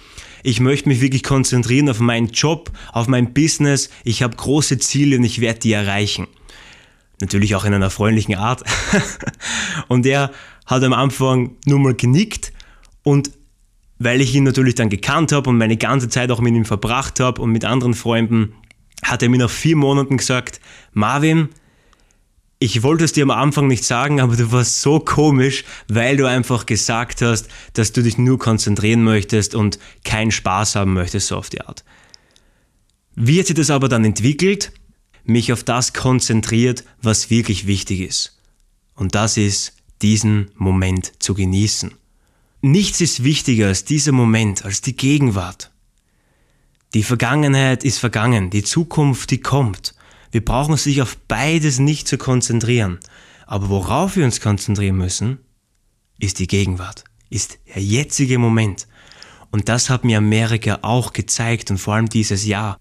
ich 0.44 0.60
möchte 0.60 0.90
mich 0.90 1.02
wirklich 1.02 1.24
konzentrieren 1.24 1.90
auf 1.90 2.00
meinen 2.00 2.28
Job, 2.28 2.72
auf 2.92 3.08
mein 3.08 3.34
Business. 3.34 3.90
Ich 4.04 4.22
habe 4.22 4.36
große 4.36 4.78
Ziele 4.78 5.18
und 5.18 5.24
ich 5.24 5.40
werde 5.40 5.60
die 5.60 5.72
erreichen. 5.72 6.28
Natürlich 7.22 7.56
auch 7.56 7.64
in 7.64 7.74
einer 7.74 7.90
freundlichen 7.90 8.36
Art. 8.36 8.64
und 9.88 10.06
er 10.06 10.32
hat 10.66 10.84
am 10.84 10.94
Anfang 10.94 11.56
nur 11.66 11.80
mal 11.80 11.96
genickt 11.96 12.52
und 13.04 13.32
weil 14.00 14.20
ich 14.20 14.36
ihn 14.36 14.44
natürlich 14.44 14.76
dann 14.76 14.90
gekannt 14.90 15.32
habe 15.32 15.50
und 15.50 15.58
meine 15.58 15.78
ganze 15.78 16.10
Zeit 16.10 16.30
auch 16.30 16.42
mit 16.42 16.54
ihm 16.54 16.66
verbracht 16.66 17.22
habe 17.22 17.42
und 17.42 17.52
mit 17.52 17.64
anderen 17.64 17.94
Freunden, 17.94 18.54
hat 19.02 19.22
er 19.22 19.30
mir 19.30 19.38
nach 19.38 19.50
vier 19.50 19.76
Monaten 19.76 20.18
gesagt, 20.18 20.60
Marvin, 20.92 21.50
ich 22.64 22.82
wollte 22.82 23.04
es 23.04 23.12
dir 23.12 23.24
am 23.24 23.32
Anfang 23.32 23.68
nicht 23.68 23.84
sagen, 23.84 24.22
aber 24.22 24.38
du 24.38 24.50
warst 24.54 24.80
so 24.80 25.02
komisch, 25.02 25.66
weil 25.90 26.16
du 26.16 26.26
einfach 26.26 26.66
gesagt 26.66 27.22
hast, 27.22 27.50
dass 27.74 27.92
du 27.92 28.02
dich 28.02 28.18
nur 28.18 28.40
konzentrieren 28.40 29.04
möchtest 29.04 29.54
und 29.54 29.80
keinen 30.06 30.32
Spaß 30.32 30.78
haben 30.78 30.94
möchtest, 30.94 31.28
so 31.28 31.36
auf 31.36 31.50
die 31.50 31.60
Art. 31.60 31.84
Wie 33.16 33.38
hat 33.38 33.48
sich 33.48 33.58
das 33.58 33.70
aber 33.70 33.90
dann 33.90 34.06
entwickelt? 34.06 34.72
Mich 35.26 35.52
auf 35.52 35.66
das 35.66 35.92
konzentriert, 35.92 36.86
was 37.02 37.30
wirklich 37.30 37.68
wichtig 37.68 38.00
ist. 38.00 38.40
Und 38.96 39.14
das 39.14 39.36
ist, 39.36 39.74
diesen 40.02 40.50
Moment 40.56 41.12
zu 41.20 41.34
genießen. 41.34 41.94
Nichts 42.62 43.02
ist 43.02 43.26
wichtiger 43.26 43.68
als 43.68 43.84
dieser 43.84 44.14
Moment, 44.14 44.64
als 44.64 44.80
die 44.80 44.96
Gegenwart. 44.96 45.70
Die 46.94 47.04
Vergangenheit 47.04 47.84
ist 47.84 47.98
vergangen, 47.98 48.52
die 48.52 48.64
Zukunft, 48.64 49.32
die 49.32 49.42
kommt. 49.42 49.96
Wir 50.34 50.44
brauchen 50.44 50.76
sich 50.78 51.00
auf 51.04 51.16
beides 51.28 51.78
nicht 51.78 52.08
zu 52.08 52.18
konzentrieren. 52.18 52.98
Aber 53.46 53.70
worauf 53.70 54.16
wir 54.16 54.26
uns 54.26 54.42
konzentrieren 54.42 54.98
müssen, 54.98 55.38
ist 56.18 56.40
die 56.40 56.48
Gegenwart, 56.48 57.04
ist 57.30 57.60
der 57.68 57.84
jetzige 57.84 58.40
Moment. 58.40 58.88
Und 59.52 59.70
das 59.70 59.92
hat 59.92 60.04
mir 60.04 60.18
Amerika 60.18 60.80
auch 60.82 61.14
gezeigt 61.14 61.70
und 61.70 61.78
vor 61.78 61.94
allem 61.94 62.10
dieses 62.10 62.48
Jahr. 62.48 62.80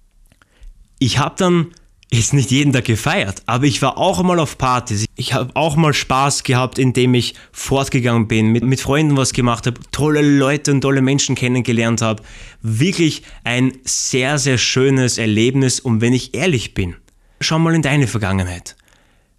Ich 0.99 1.19
habe 1.19 1.35
dann 1.37 1.67
ist 2.09 2.33
nicht 2.33 2.51
jeden 2.51 2.73
Tag 2.73 2.87
gefeiert, 2.87 3.43
aber 3.45 3.65
ich 3.65 3.83
war 3.83 3.99
auch 3.99 4.23
mal 4.23 4.39
auf 4.39 4.57
Partys. 4.57 5.05
Ich 5.17 5.35
habe 5.35 5.55
auch 5.55 5.77
mal 5.77 5.93
Spaß 5.93 6.45
gehabt, 6.45 6.79
indem 6.79 7.13
ich 7.13 7.35
fortgegangen 7.53 8.29
bin, 8.29 8.49
mit, 8.49 8.65
mit 8.65 8.81
Freunden 8.81 9.17
was 9.19 9.35
gemacht 9.35 9.67
habe, 9.67 9.79
tolle 9.93 10.23
Leute 10.23 10.73
und 10.73 10.81
tolle 10.81 11.03
Menschen 11.03 11.35
kennengelernt 11.35 12.01
habe. 12.01 12.23
Wirklich 12.63 13.23
ein 13.45 13.73
sehr, 13.85 14.39
sehr 14.39 14.57
schönes 14.57 15.19
Erlebnis 15.19 15.81
und 15.81 16.01
wenn 16.01 16.15
ich 16.15 16.35
ehrlich 16.35 16.73
bin, 16.73 16.97
schau 17.43 17.59
mal 17.59 17.75
in 17.75 17.83
deine 17.83 18.07
Vergangenheit. 18.07 18.77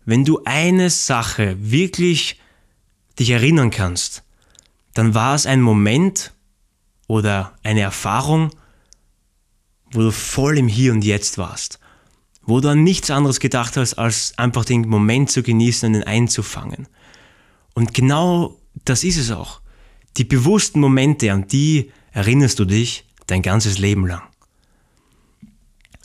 Wenn 0.05 0.25
du 0.25 0.41
eine 0.45 0.89
Sache 0.89 1.55
wirklich 1.59 2.39
dich 3.19 3.29
erinnern 3.29 3.71
kannst, 3.71 4.23
dann 4.93 5.13
war 5.13 5.35
es 5.35 5.45
ein 5.45 5.61
Moment 5.61 6.33
oder 7.07 7.53
eine 7.63 7.81
Erfahrung, 7.81 8.51
wo 9.91 10.01
du 10.01 10.11
voll 10.11 10.57
im 10.57 10.67
Hier 10.67 10.91
und 10.91 11.03
Jetzt 11.03 11.37
warst. 11.37 11.79
Wo 12.41 12.59
du 12.59 12.69
an 12.69 12.83
nichts 12.83 13.09
anderes 13.09 13.39
gedacht 13.39 13.77
hast, 13.77 13.93
als 13.93 14.37
einfach 14.37 14.65
den 14.65 14.87
Moment 14.89 15.31
zu 15.31 15.43
genießen 15.43 15.87
und 15.87 16.01
ihn 16.01 16.03
einzufangen. 16.03 16.87
Und 17.73 17.93
genau 17.93 18.59
das 18.85 19.03
ist 19.03 19.17
es 19.17 19.31
auch. 19.31 19.61
Die 20.17 20.25
bewussten 20.25 20.79
Momente, 20.79 21.31
an 21.31 21.47
die 21.47 21.91
erinnerst 22.11 22.59
du 22.59 22.65
dich 22.65 23.05
dein 23.27 23.41
ganzes 23.41 23.77
Leben 23.77 24.05
lang. 24.05 24.21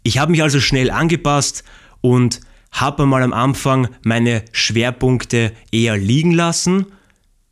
Ich 0.03 0.19
habe 0.19 0.31
mich 0.31 0.43
also 0.43 0.61
schnell 0.61 0.91
angepasst 0.91 1.65
und 2.01 2.41
habe 2.73 3.05
einmal 3.05 3.23
am 3.23 3.33
Anfang 3.33 3.89
meine 4.03 4.45
Schwerpunkte 4.53 5.53
eher 5.73 5.97
liegen 5.97 6.33
lassen, 6.33 6.87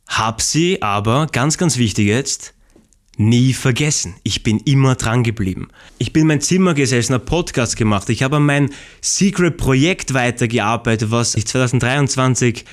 habe 0.07 0.41
sie 0.41 0.81
aber, 0.81 1.27
ganz, 1.27 1.57
ganz 1.57 1.77
wichtig 1.77 2.07
jetzt, 2.07 2.53
nie 3.17 3.53
vergessen. 3.53 4.15
Ich 4.23 4.43
bin 4.43 4.59
immer 4.59 4.95
dran 4.95 5.23
geblieben. 5.23 5.69
Ich 5.97 6.13
bin 6.13 6.21
in 6.21 6.27
mein 6.27 6.41
Zimmer 6.41 6.73
gesessen, 6.75 7.13
habe 7.13 7.25
Podcast 7.25 7.75
gemacht. 7.75 8.09
Ich 8.09 8.23
habe 8.23 8.37
an 8.37 8.45
mein 8.45 8.69
Secret-Projekt 9.01 10.13
weitergearbeitet, 10.13 11.11
was 11.11 11.35
ich 11.35 11.47
2023 11.47 12.63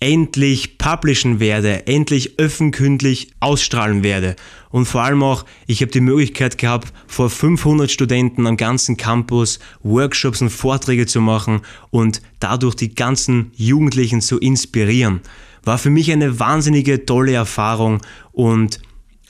endlich 0.00 0.78
publishen 0.78 1.40
werde, 1.40 1.86
endlich 1.86 2.38
öffentlich 2.38 3.32
ausstrahlen 3.40 4.02
werde. 4.02 4.36
Und 4.70 4.86
vor 4.86 5.02
allem 5.02 5.22
auch, 5.22 5.44
ich 5.66 5.80
habe 5.80 5.90
die 5.90 6.00
Möglichkeit 6.00 6.58
gehabt, 6.58 6.92
vor 7.06 7.30
500 7.30 7.90
Studenten 7.90 8.46
am 8.46 8.56
ganzen 8.56 8.96
Campus 8.96 9.58
Workshops 9.82 10.40
und 10.40 10.50
Vorträge 10.50 11.06
zu 11.06 11.20
machen 11.20 11.62
und 11.90 12.22
dadurch 12.38 12.76
die 12.76 12.94
ganzen 12.94 13.50
Jugendlichen 13.56 14.20
zu 14.20 14.38
inspirieren. 14.38 15.20
War 15.64 15.78
für 15.78 15.90
mich 15.90 16.12
eine 16.12 16.38
wahnsinnige, 16.38 17.04
tolle 17.04 17.32
Erfahrung 17.32 18.00
und 18.32 18.80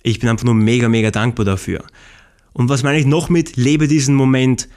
ich 0.02 0.20
bin 0.20 0.28
einfach 0.28 0.44
nur 0.44 0.54
mega, 0.54 0.88
mega 0.88 1.10
dankbar 1.10 1.44
dafür. 1.46 1.84
Und 2.52 2.68
was 2.68 2.82
meine 2.82 2.98
ich 2.98 3.06
noch 3.06 3.28
mit, 3.28 3.56
lebe 3.56 3.88
diesen 3.88 4.14
Moment, 4.14 4.68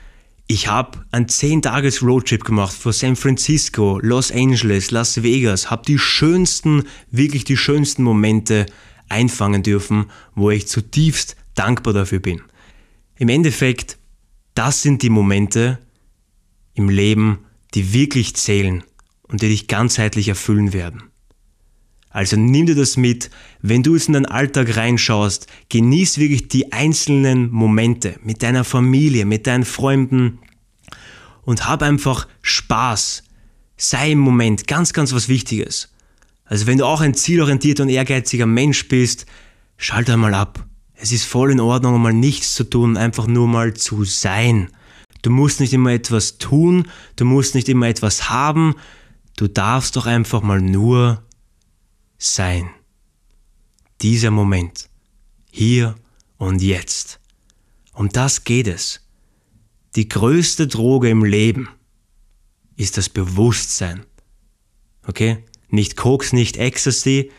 ich 0.51 0.67
habe 0.67 1.05
einen 1.11 1.27
10-Tages-Roadtrip 1.27 2.43
gemacht 2.43 2.73
von 2.73 2.91
San 2.91 3.15
Francisco, 3.15 3.99
Los 4.01 4.33
Angeles, 4.33 4.91
Las 4.91 5.23
Vegas, 5.23 5.71
habe 5.71 5.83
die 5.87 5.97
schönsten, 5.97 6.83
wirklich 7.09 7.45
die 7.45 7.55
schönsten 7.55 8.03
Momente 8.03 8.65
einfangen 9.07 9.63
dürfen, 9.63 10.07
wo 10.35 10.51
ich 10.51 10.67
zutiefst 10.67 11.37
dankbar 11.55 11.93
dafür 11.93 12.19
bin. 12.19 12.41
Im 13.15 13.29
Endeffekt, 13.29 13.97
das 14.53 14.81
sind 14.81 15.03
die 15.03 15.09
Momente 15.09 15.79
im 16.73 16.89
Leben, 16.89 17.45
die 17.73 17.93
wirklich 17.93 18.35
zählen 18.35 18.83
und 19.23 19.41
die 19.41 19.47
dich 19.47 19.69
ganzheitlich 19.69 20.27
erfüllen 20.27 20.73
werden. 20.73 21.10
Also 22.11 22.35
nimm 22.35 22.65
dir 22.65 22.75
das 22.75 22.97
mit, 22.97 23.29
wenn 23.61 23.83
du 23.83 23.95
jetzt 23.95 24.07
in 24.07 24.13
deinen 24.13 24.25
Alltag 24.25 24.75
reinschaust, 24.75 25.47
genieß 25.69 26.17
wirklich 26.17 26.49
die 26.49 26.73
einzelnen 26.73 27.49
Momente 27.49 28.19
mit 28.23 28.43
deiner 28.43 28.65
Familie, 28.65 29.25
mit 29.25 29.47
deinen 29.47 29.63
Freunden 29.63 30.39
und 31.43 31.67
hab 31.67 31.81
einfach 31.81 32.27
Spaß. 32.41 33.23
Sei 33.77 34.11
im 34.11 34.19
Moment 34.19 34.67
ganz, 34.67 34.93
ganz 34.93 35.13
was 35.13 35.29
Wichtiges. 35.29 35.89
Also 36.43 36.67
wenn 36.67 36.77
du 36.77 36.85
auch 36.85 36.99
ein 36.99 37.13
zielorientierter 37.13 37.83
und 37.83 37.89
ehrgeiziger 37.89 38.45
Mensch 38.45 38.89
bist, 38.89 39.25
schalt 39.77 40.09
einmal 40.09 40.33
ab. 40.33 40.65
Es 40.93 41.13
ist 41.13 41.25
voll 41.25 41.51
in 41.51 41.61
Ordnung, 41.61 41.99
mal 42.01 42.13
nichts 42.13 42.53
zu 42.53 42.65
tun, 42.65 42.97
einfach 42.97 43.25
nur 43.25 43.47
mal 43.47 43.73
zu 43.73 44.03
sein. 44.03 44.67
Du 45.21 45.29
musst 45.29 45.61
nicht 45.61 45.71
immer 45.71 45.93
etwas 45.93 46.39
tun, 46.39 46.87
du 47.15 47.25
musst 47.25 47.55
nicht 47.55 47.69
immer 47.69 47.87
etwas 47.87 48.29
haben, 48.29 48.75
du 49.37 49.47
darfst 49.47 49.95
doch 49.95 50.07
einfach 50.07 50.41
mal 50.41 50.61
nur 50.61 51.23
sein. 52.21 52.69
Dieser 54.01 54.31
Moment. 54.31 54.89
Hier 55.51 55.95
und 56.37 56.61
jetzt. 56.61 57.19
Um 57.93 58.09
das 58.09 58.43
geht 58.43 58.67
es. 58.67 59.01
Die 59.95 60.07
größte 60.07 60.67
Droge 60.67 61.09
im 61.09 61.25
Leben 61.25 61.69
ist 62.77 62.97
das 62.97 63.09
Bewusstsein. 63.09 64.05
Okay? 65.07 65.43
Nicht 65.69 65.97
Koks, 65.97 66.31
nicht 66.31 66.57
Ecstasy, 66.57 67.31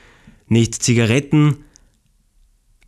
nicht 0.48 0.82
Zigaretten, 0.82 1.64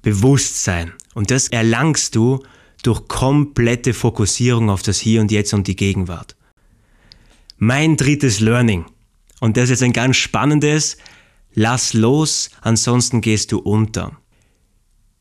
Bewusstsein. 0.02 0.92
Und 1.14 1.30
das 1.30 1.48
erlangst 1.48 2.16
du 2.16 2.42
durch 2.82 3.08
komplette 3.08 3.94
Fokussierung 3.94 4.68
auf 4.68 4.82
das 4.82 4.98
Hier 4.98 5.20
und 5.20 5.30
Jetzt 5.30 5.54
und 5.54 5.66
die 5.66 5.76
Gegenwart. 5.76 6.36
Mein 7.56 7.96
drittes 7.96 8.40
Learning, 8.40 8.84
und 9.40 9.56
das 9.56 9.70
ist 9.70 9.82
ein 9.82 9.92
ganz 9.92 10.16
spannendes, 10.16 10.98
Lass 11.54 11.94
los, 11.94 12.50
ansonsten 12.60 13.20
gehst 13.20 13.52
du 13.52 13.58
unter. 13.58 14.18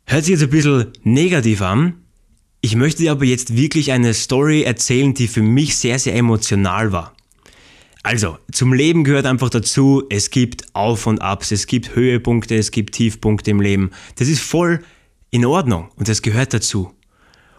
Hört 0.05 0.25
sich 0.25 0.33
jetzt 0.33 0.43
ein 0.43 0.49
bisschen 0.49 0.87
negativ 1.03 1.61
an. 1.61 1.95
Ich 2.61 2.75
möchte 2.75 3.03
dir 3.03 3.11
aber 3.11 3.25
jetzt 3.25 3.55
wirklich 3.55 3.91
eine 3.91 4.13
Story 4.13 4.63
erzählen, 4.63 5.13
die 5.13 5.27
für 5.27 5.43
mich 5.43 5.77
sehr, 5.77 5.99
sehr 5.99 6.15
emotional 6.15 6.91
war. 6.91 7.15
Also, 8.01 8.37
zum 8.51 8.73
Leben 8.73 9.03
gehört 9.03 9.25
einfach 9.25 9.49
dazu, 9.49 10.03
es 10.09 10.29
gibt 10.29 10.75
Auf 10.75 11.07
und 11.07 11.21
Abs, 11.21 11.51
es 11.51 11.67
gibt 11.67 11.95
Höhepunkte, 11.95 12.55
es 12.55 12.71
gibt 12.71 12.95
Tiefpunkte 12.95 13.51
im 13.51 13.61
Leben. 13.61 13.91
Das 14.15 14.27
ist 14.27 14.41
voll 14.41 14.83
in 15.29 15.45
Ordnung 15.45 15.89
und 15.95 16.09
das 16.09 16.21
gehört 16.21 16.53
dazu. 16.53 16.91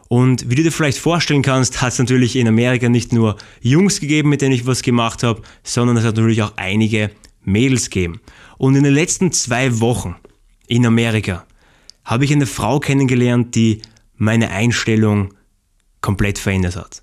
Und 0.09 0.51
wie 0.51 0.55
du 0.55 0.63
dir 0.63 0.73
vielleicht 0.73 0.99
vorstellen 0.99 1.43
kannst, 1.43 1.81
hat 1.81 1.95
es 1.95 1.99
natürlich 1.99 2.37
in 2.37 2.47
Amerika 2.47 2.89
nicht 2.89 3.13
nur 3.13 3.37
Jungs 3.63 4.01
gegeben, 4.01 4.29
mit 4.29 4.43
denen 4.43 4.53
ich 4.53 4.67
was 4.67 4.83
gemacht 4.83 5.23
habe, 5.23 5.43
sondern 5.63 5.97
es 5.97 6.05
hat 6.05 6.17
natürlich 6.17 6.43
auch 6.43 6.53
einige 6.57 7.11
Mädels 7.45 7.91
gegeben. 7.91 8.21
Und 8.59 8.77
in 8.77 8.85
den 8.85 8.95
letzten 8.95 9.33
zwei 9.33 9.81
Wochen 9.81 10.17
in 10.67 10.87
Amerika 10.87 11.47
habe 12.05 12.25
ich 12.25 12.33
eine 12.33 12.47
Frau 12.47 12.81
kennengelernt, 12.81 13.55
die 13.55 13.83
meine 14.17 14.51
Einstellung 14.51 15.35
komplett 16.01 16.39
verändert 16.39 16.77
hat. 16.77 17.03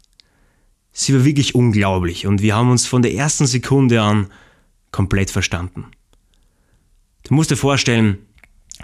Sie 0.92 1.14
war 1.14 1.26
wirklich 1.26 1.56
unglaublich 1.56 2.28
und 2.28 2.42
wir 2.42 2.56
haben 2.56 2.70
uns 2.70 2.86
von 2.86 3.02
der 3.02 3.14
ersten 3.14 3.48
Sekunde 3.48 4.02
an 4.02 4.28
komplett 4.92 5.32
verstanden. 5.32 5.86
Du 7.24 7.34
musst 7.34 7.52
dir 7.52 7.58
vorstellen, 7.58 8.18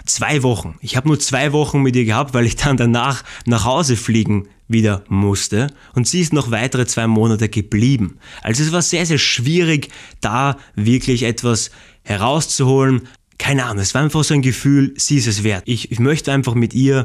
zwei 0.04 0.42
Wochen. 0.42 0.76
Ich 0.80 0.96
habe 0.96 1.08
nur 1.08 1.18
zwei 1.18 1.52
Wochen 1.52 1.82
mit 1.82 1.96
ihr 1.96 2.04
gehabt, 2.04 2.34
weil 2.34 2.46
ich 2.46 2.56
dann 2.56 2.76
danach 2.76 3.24
nach 3.46 3.64
Hause 3.64 3.96
fliegen 3.96 4.48
wieder 4.68 5.04
musste 5.08 5.68
und 5.94 6.06
sie 6.06 6.20
ist 6.20 6.32
noch 6.32 6.50
weitere 6.50 6.86
zwei 6.86 7.06
Monate 7.06 7.48
geblieben. 7.48 8.18
Also 8.42 8.62
es 8.62 8.72
war 8.72 8.82
sehr, 8.82 9.06
sehr 9.06 9.18
schwierig, 9.18 9.88
da 10.20 10.58
wirklich 10.74 11.22
etwas 11.22 11.70
herauszuholen, 12.02 13.08
keine 13.38 13.64
Ahnung, 13.64 13.82
es 13.82 13.94
war 13.94 14.02
einfach 14.02 14.24
so 14.24 14.34
ein 14.34 14.42
Gefühl, 14.42 14.92
sie 14.96 15.16
ist 15.16 15.26
es 15.26 15.44
wert. 15.44 15.62
Ich, 15.66 15.92
ich 15.92 16.00
möchte 16.00 16.32
einfach 16.32 16.54
mit 16.54 16.74
ihr 16.74 17.04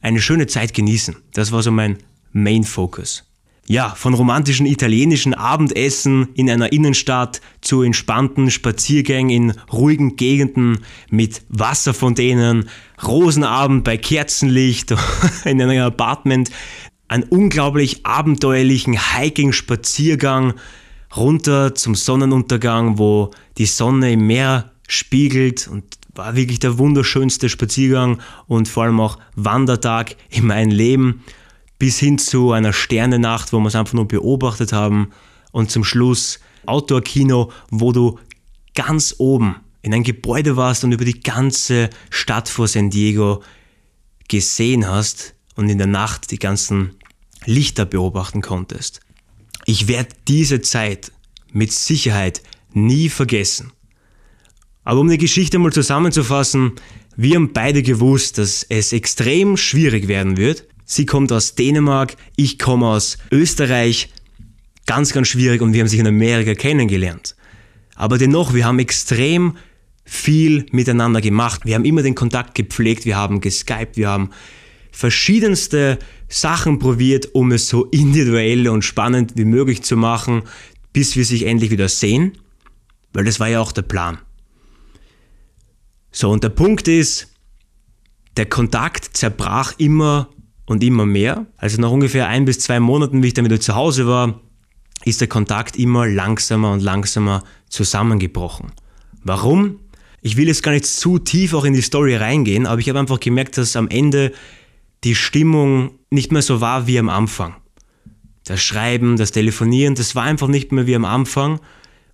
eine 0.00 0.20
schöne 0.20 0.46
Zeit 0.46 0.74
genießen. 0.74 1.16
Das 1.34 1.52
war 1.52 1.62
so 1.62 1.70
mein 1.70 1.98
Main 2.32 2.64
Focus. 2.64 3.24
Ja, 3.66 3.94
von 3.96 4.12
romantischen 4.12 4.66
italienischen 4.66 5.32
Abendessen 5.32 6.28
in 6.34 6.50
einer 6.50 6.72
Innenstadt 6.72 7.40
zu 7.62 7.80
entspannten 7.80 8.50
Spaziergängen 8.50 9.30
in 9.30 9.50
ruhigen 9.72 10.16
Gegenden 10.16 10.80
mit 11.08 11.40
Wasserfontänen, 11.48 12.68
Rosenabend 13.02 13.82
bei 13.82 13.96
Kerzenlicht 13.96 14.94
in 15.46 15.62
einem 15.62 15.82
Apartment, 15.82 16.50
einen 17.08 17.22
unglaublich 17.24 18.04
abenteuerlichen 18.04 18.98
Hiking-Spaziergang 19.14 20.54
runter 21.16 21.74
zum 21.74 21.94
Sonnenuntergang, 21.94 22.98
wo 22.98 23.30
die 23.56 23.66
Sonne 23.66 24.12
im 24.12 24.26
Meer 24.26 24.72
spiegelt 24.88 25.68
und 25.68 25.84
war 26.14 26.36
wirklich 26.36 26.58
der 26.58 26.76
wunderschönste 26.76 27.48
Spaziergang 27.48 28.20
und 28.46 28.68
vor 28.68 28.84
allem 28.84 29.00
auch 29.00 29.18
Wandertag 29.36 30.16
in 30.28 30.46
meinem 30.46 30.70
Leben 30.70 31.22
bis 31.84 31.98
hin 31.98 32.16
zu 32.16 32.52
einer 32.52 32.72
Sternennacht, 32.72 33.52
wo 33.52 33.58
wir 33.58 33.66
es 33.66 33.74
einfach 33.74 33.92
nur 33.92 34.08
beobachtet 34.08 34.72
haben 34.72 35.10
und 35.52 35.70
zum 35.70 35.84
Schluss 35.84 36.40
Outdoor-Kino, 36.64 37.52
wo 37.68 37.92
du 37.92 38.18
ganz 38.74 39.16
oben 39.18 39.56
in 39.82 39.92
ein 39.92 40.02
Gebäude 40.02 40.56
warst 40.56 40.82
und 40.84 40.92
über 40.92 41.04
die 41.04 41.20
ganze 41.20 41.90
Stadt 42.08 42.48
vor 42.48 42.68
San 42.68 42.88
Diego 42.88 43.42
gesehen 44.28 44.88
hast 44.88 45.34
und 45.56 45.68
in 45.68 45.76
der 45.76 45.86
Nacht 45.86 46.30
die 46.30 46.38
ganzen 46.38 46.94
Lichter 47.44 47.84
beobachten 47.84 48.40
konntest. 48.40 49.00
Ich 49.66 49.86
werde 49.86 50.16
diese 50.26 50.62
Zeit 50.62 51.12
mit 51.52 51.70
Sicherheit 51.70 52.42
nie 52.72 53.10
vergessen. 53.10 53.74
Aber 54.84 55.00
um 55.00 55.10
die 55.10 55.18
Geschichte 55.18 55.58
mal 55.58 55.70
zusammenzufassen, 55.70 56.72
wir 57.14 57.36
haben 57.36 57.52
beide 57.52 57.82
gewusst, 57.82 58.38
dass 58.38 58.62
es 58.70 58.94
extrem 58.94 59.58
schwierig 59.58 60.08
werden 60.08 60.38
wird. 60.38 60.66
Sie 60.84 61.06
kommt 61.06 61.32
aus 61.32 61.54
Dänemark, 61.54 62.16
ich 62.36 62.58
komme 62.58 62.86
aus 62.86 63.18
Österreich. 63.30 64.10
Ganz, 64.86 65.12
ganz 65.12 65.28
schwierig 65.28 65.62
und 65.62 65.72
wir 65.72 65.80
haben 65.80 65.88
sich 65.88 66.00
in 66.00 66.06
Amerika 66.06 66.54
kennengelernt. 66.54 67.36
Aber 67.94 68.18
dennoch, 68.18 68.52
wir 68.52 68.66
haben 68.66 68.78
extrem 68.78 69.56
viel 70.04 70.66
miteinander 70.72 71.20
gemacht. 71.20 71.62
Wir 71.64 71.74
haben 71.74 71.84
immer 71.84 72.02
den 72.02 72.14
Kontakt 72.14 72.54
gepflegt, 72.54 73.06
wir 73.06 73.16
haben 73.16 73.40
geskypt, 73.40 73.96
wir 73.96 74.08
haben 74.08 74.30
verschiedenste 74.92 75.98
Sachen 76.28 76.78
probiert, 76.78 77.34
um 77.34 77.52
es 77.52 77.68
so 77.68 77.86
individuell 77.86 78.68
und 78.68 78.82
spannend 78.82 79.32
wie 79.36 79.44
möglich 79.44 79.82
zu 79.82 79.96
machen, 79.96 80.42
bis 80.92 81.16
wir 81.16 81.24
sich 81.24 81.46
endlich 81.46 81.70
wieder 81.70 81.88
sehen. 81.88 82.32
Weil 83.12 83.24
das 83.24 83.40
war 83.40 83.48
ja 83.48 83.60
auch 83.60 83.72
der 83.72 83.82
Plan. 83.82 84.18
So, 86.10 86.30
und 86.30 86.44
der 86.44 86.50
Punkt 86.50 86.86
ist, 86.88 87.28
der 88.36 88.46
Kontakt 88.46 89.16
zerbrach 89.16 89.74
immer 89.78 90.28
und 90.66 90.82
immer 90.82 91.06
mehr. 91.06 91.46
Also 91.56 91.80
nach 91.80 91.90
ungefähr 91.90 92.28
ein 92.28 92.44
bis 92.44 92.58
zwei 92.58 92.80
Monaten, 92.80 93.22
wie 93.22 93.28
ich 93.28 93.34
dann 93.34 93.44
wieder 93.44 93.60
zu 93.60 93.74
Hause 93.74 94.06
war, 94.06 94.40
ist 95.04 95.20
der 95.20 95.28
Kontakt 95.28 95.76
immer 95.76 96.06
langsamer 96.06 96.72
und 96.72 96.80
langsamer 96.80 97.42
zusammengebrochen. 97.68 98.72
Warum? 99.22 99.80
Ich 100.22 100.36
will 100.36 100.48
jetzt 100.48 100.62
gar 100.62 100.72
nicht 100.72 100.86
zu 100.86 101.18
tief 101.18 101.52
auch 101.52 101.64
in 101.64 101.74
die 101.74 101.82
Story 101.82 102.16
reingehen, 102.16 102.66
aber 102.66 102.80
ich 102.80 102.88
habe 102.88 102.98
einfach 102.98 103.20
gemerkt, 103.20 103.58
dass 103.58 103.76
am 103.76 103.88
Ende 103.88 104.32
die 105.04 105.14
Stimmung 105.14 105.98
nicht 106.10 106.32
mehr 106.32 106.40
so 106.40 106.62
war 106.62 106.86
wie 106.86 106.98
am 106.98 107.10
Anfang. 107.10 107.56
Das 108.44 108.62
Schreiben, 108.62 109.16
das 109.16 109.32
Telefonieren, 109.32 109.94
das 109.94 110.14
war 110.14 110.22
einfach 110.22 110.48
nicht 110.48 110.72
mehr 110.72 110.86
wie 110.86 110.96
am 110.96 111.04
Anfang 111.04 111.60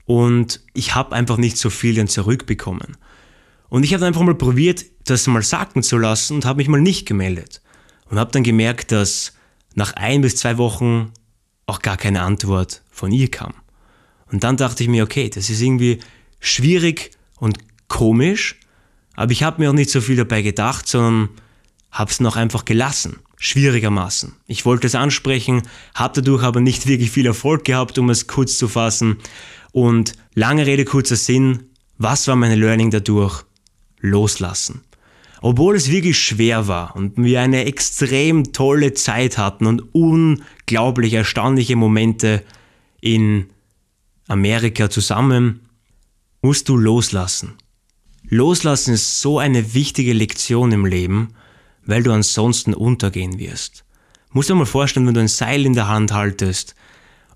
und 0.06 0.60
ich 0.74 0.94
habe 0.96 1.14
einfach 1.14 1.36
nicht 1.36 1.56
so 1.56 1.70
viel 1.70 1.94
dann 1.94 2.08
zurückbekommen. 2.08 2.96
Und 3.68 3.84
ich 3.84 3.94
habe 3.94 4.04
einfach 4.04 4.22
mal 4.22 4.34
probiert, 4.34 4.84
das 5.04 5.28
mal 5.28 5.42
sacken 5.42 5.84
zu 5.84 5.96
lassen 5.96 6.34
und 6.34 6.44
habe 6.44 6.58
mich 6.58 6.68
mal 6.68 6.80
nicht 6.80 7.06
gemeldet. 7.06 7.62
Und 8.10 8.18
habe 8.18 8.32
dann 8.32 8.42
gemerkt, 8.42 8.92
dass 8.92 9.32
nach 9.74 9.94
ein 9.94 10.20
bis 10.20 10.36
zwei 10.36 10.58
Wochen 10.58 11.12
auch 11.66 11.80
gar 11.80 11.96
keine 11.96 12.22
Antwort 12.22 12.82
von 12.90 13.12
ihr 13.12 13.30
kam. 13.30 13.54
Und 14.30 14.44
dann 14.44 14.56
dachte 14.56 14.82
ich 14.82 14.88
mir, 14.88 15.04
okay, 15.04 15.30
das 15.30 15.48
ist 15.48 15.60
irgendwie 15.60 16.00
schwierig 16.40 17.12
und 17.38 17.58
komisch, 17.88 18.56
aber 19.14 19.32
ich 19.32 19.42
habe 19.42 19.60
mir 19.60 19.70
auch 19.70 19.74
nicht 19.74 19.90
so 19.90 20.00
viel 20.00 20.16
dabei 20.16 20.42
gedacht, 20.42 20.86
sondern 20.86 21.28
habe 21.90 22.10
es 22.10 22.20
noch 22.20 22.36
einfach 22.36 22.64
gelassen, 22.64 23.18
schwierigermaßen. 23.36 24.34
Ich 24.46 24.64
wollte 24.64 24.86
es 24.86 24.94
ansprechen, 24.94 25.62
habe 25.94 26.20
dadurch 26.20 26.42
aber 26.42 26.60
nicht 26.60 26.86
wirklich 26.86 27.10
viel 27.10 27.26
Erfolg 27.26 27.64
gehabt, 27.64 27.98
um 27.98 28.10
es 28.10 28.26
kurz 28.26 28.56
zu 28.58 28.68
fassen. 28.68 29.18
Und 29.72 30.14
lange 30.34 30.66
Rede, 30.66 30.84
kurzer 30.84 31.16
Sinn, 31.16 31.70
was 31.98 32.26
war 32.28 32.36
meine 32.36 32.56
Learning 32.56 32.90
dadurch? 32.90 33.44
loslassen. 34.00 34.82
Obwohl 35.42 35.76
es 35.76 35.90
wirklich 35.90 36.18
schwer 36.18 36.68
war 36.68 36.94
und 36.96 37.16
wir 37.16 37.40
eine 37.40 37.64
extrem 37.64 38.52
tolle 38.52 38.92
Zeit 38.92 39.38
hatten 39.38 39.66
und 39.66 39.94
unglaublich 39.94 41.14
erstaunliche 41.14 41.76
Momente 41.76 42.42
in 43.00 43.46
Amerika 44.28 44.90
zusammen, 44.90 45.60
musst 46.42 46.68
du 46.68 46.76
loslassen. 46.76 47.54
Loslassen 48.28 48.94
ist 48.94 49.20
so 49.20 49.38
eine 49.38 49.74
wichtige 49.74 50.12
Lektion 50.12 50.72
im 50.72 50.84
Leben, 50.84 51.34
weil 51.84 52.02
du 52.02 52.12
ansonsten 52.12 52.74
untergehen 52.74 53.38
wirst. 53.38 53.84
Musst 54.32 54.50
dir 54.50 54.54
mal 54.54 54.66
vorstellen, 54.66 55.06
wenn 55.06 55.14
du 55.14 55.20
ein 55.20 55.28
Seil 55.28 55.64
in 55.64 55.72
der 55.72 55.88
Hand 55.88 56.12
haltest 56.12 56.74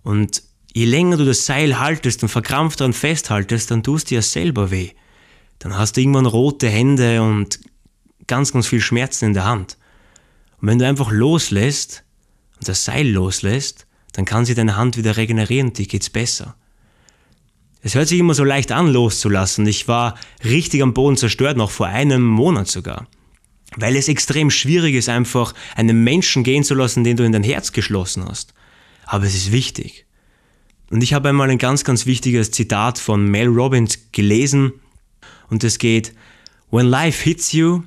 und 0.02 0.42
je 0.74 0.84
länger 0.84 1.16
du 1.16 1.24
das 1.24 1.46
Seil 1.46 1.80
haltest 1.80 2.22
und 2.22 2.28
verkrampft 2.28 2.80
daran 2.80 2.92
festhaltest, 2.92 3.70
dann 3.70 3.82
tust 3.82 4.10
du 4.10 4.16
dir 4.16 4.22
selber 4.22 4.70
weh 4.70 4.90
dann 5.64 5.78
hast 5.78 5.96
du 5.96 6.02
irgendwann 6.02 6.26
rote 6.26 6.68
Hände 6.68 7.22
und 7.22 7.58
ganz, 8.26 8.52
ganz 8.52 8.66
viel 8.66 8.80
Schmerzen 8.80 9.26
in 9.26 9.34
der 9.34 9.44
Hand. 9.44 9.76
Und 10.60 10.68
wenn 10.68 10.78
du 10.78 10.86
einfach 10.86 11.10
loslässt 11.10 12.04
und 12.58 12.68
das 12.68 12.84
Seil 12.84 13.08
loslässt, 13.08 13.86
dann 14.12 14.24
kann 14.24 14.44
sich 14.44 14.54
deine 14.54 14.76
Hand 14.76 14.96
wieder 14.96 15.16
regenerieren 15.16 15.68
und 15.68 15.78
dir 15.78 15.86
geht's 15.86 16.10
besser. 16.10 16.56
Es 17.82 17.94
hört 17.94 18.08
sich 18.08 18.18
immer 18.18 18.34
so 18.34 18.44
leicht 18.44 18.72
an, 18.72 18.90
loszulassen. 18.92 19.66
Ich 19.66 19.88
war 19.88 20.18
richtig 20.42 20.82
am 20.82 20.94
Boden 20.94 21.16
zerstört, 21.16 21.56
noch 21.56 21.70
vor 21.70 21.86
einem 21.86 22.22
Monat 22.22 22.68
sogar. 22.68 23.06
Weil 23.76 23.96
es 23.96 24.08
extrem 24.08 24.50
schwierig 24.50 24.94
ist, 24.94 25.08
einfach 25.08 25.52
einen 25.74 26.02
Menschen 26.02 26.44
gehen 26.44 26.64
zu 26.64 26.74
lassen, 26.74 27.04
den 27.04 27.16
du 27.16 27.24
in 27.24 27.32
dein 27.32 27.42
Herz 27.42 27.72
geschlossen 27.72 28.24
hast. 28.26 28.54
Aber 29.04 29.24
es 29.26 29.34
ist 29.34 29.52
wichtig. 29.52 30.06
Und 30.90 31.02
ich 31.02 31.12
habe 31.12 31.28
einmal 31.28 31.50
ein 31.50 31.58
ganz, 31.58 31.84
ganz 31.84 32.06
wichtiges 32.06 32.52
Zitat 32.52 32.98
von 32.98 33.30
Mel 33.30 33.48
Robbins 33.48 34.12
gelesen, 34.12 34.72
und 35.50 35.62
es 35.62 35.78
geht, 35.78 36.14
When 36.70 36.86
life 36.86 37.22
hits 37.22 37.52
you, 37.52 37.82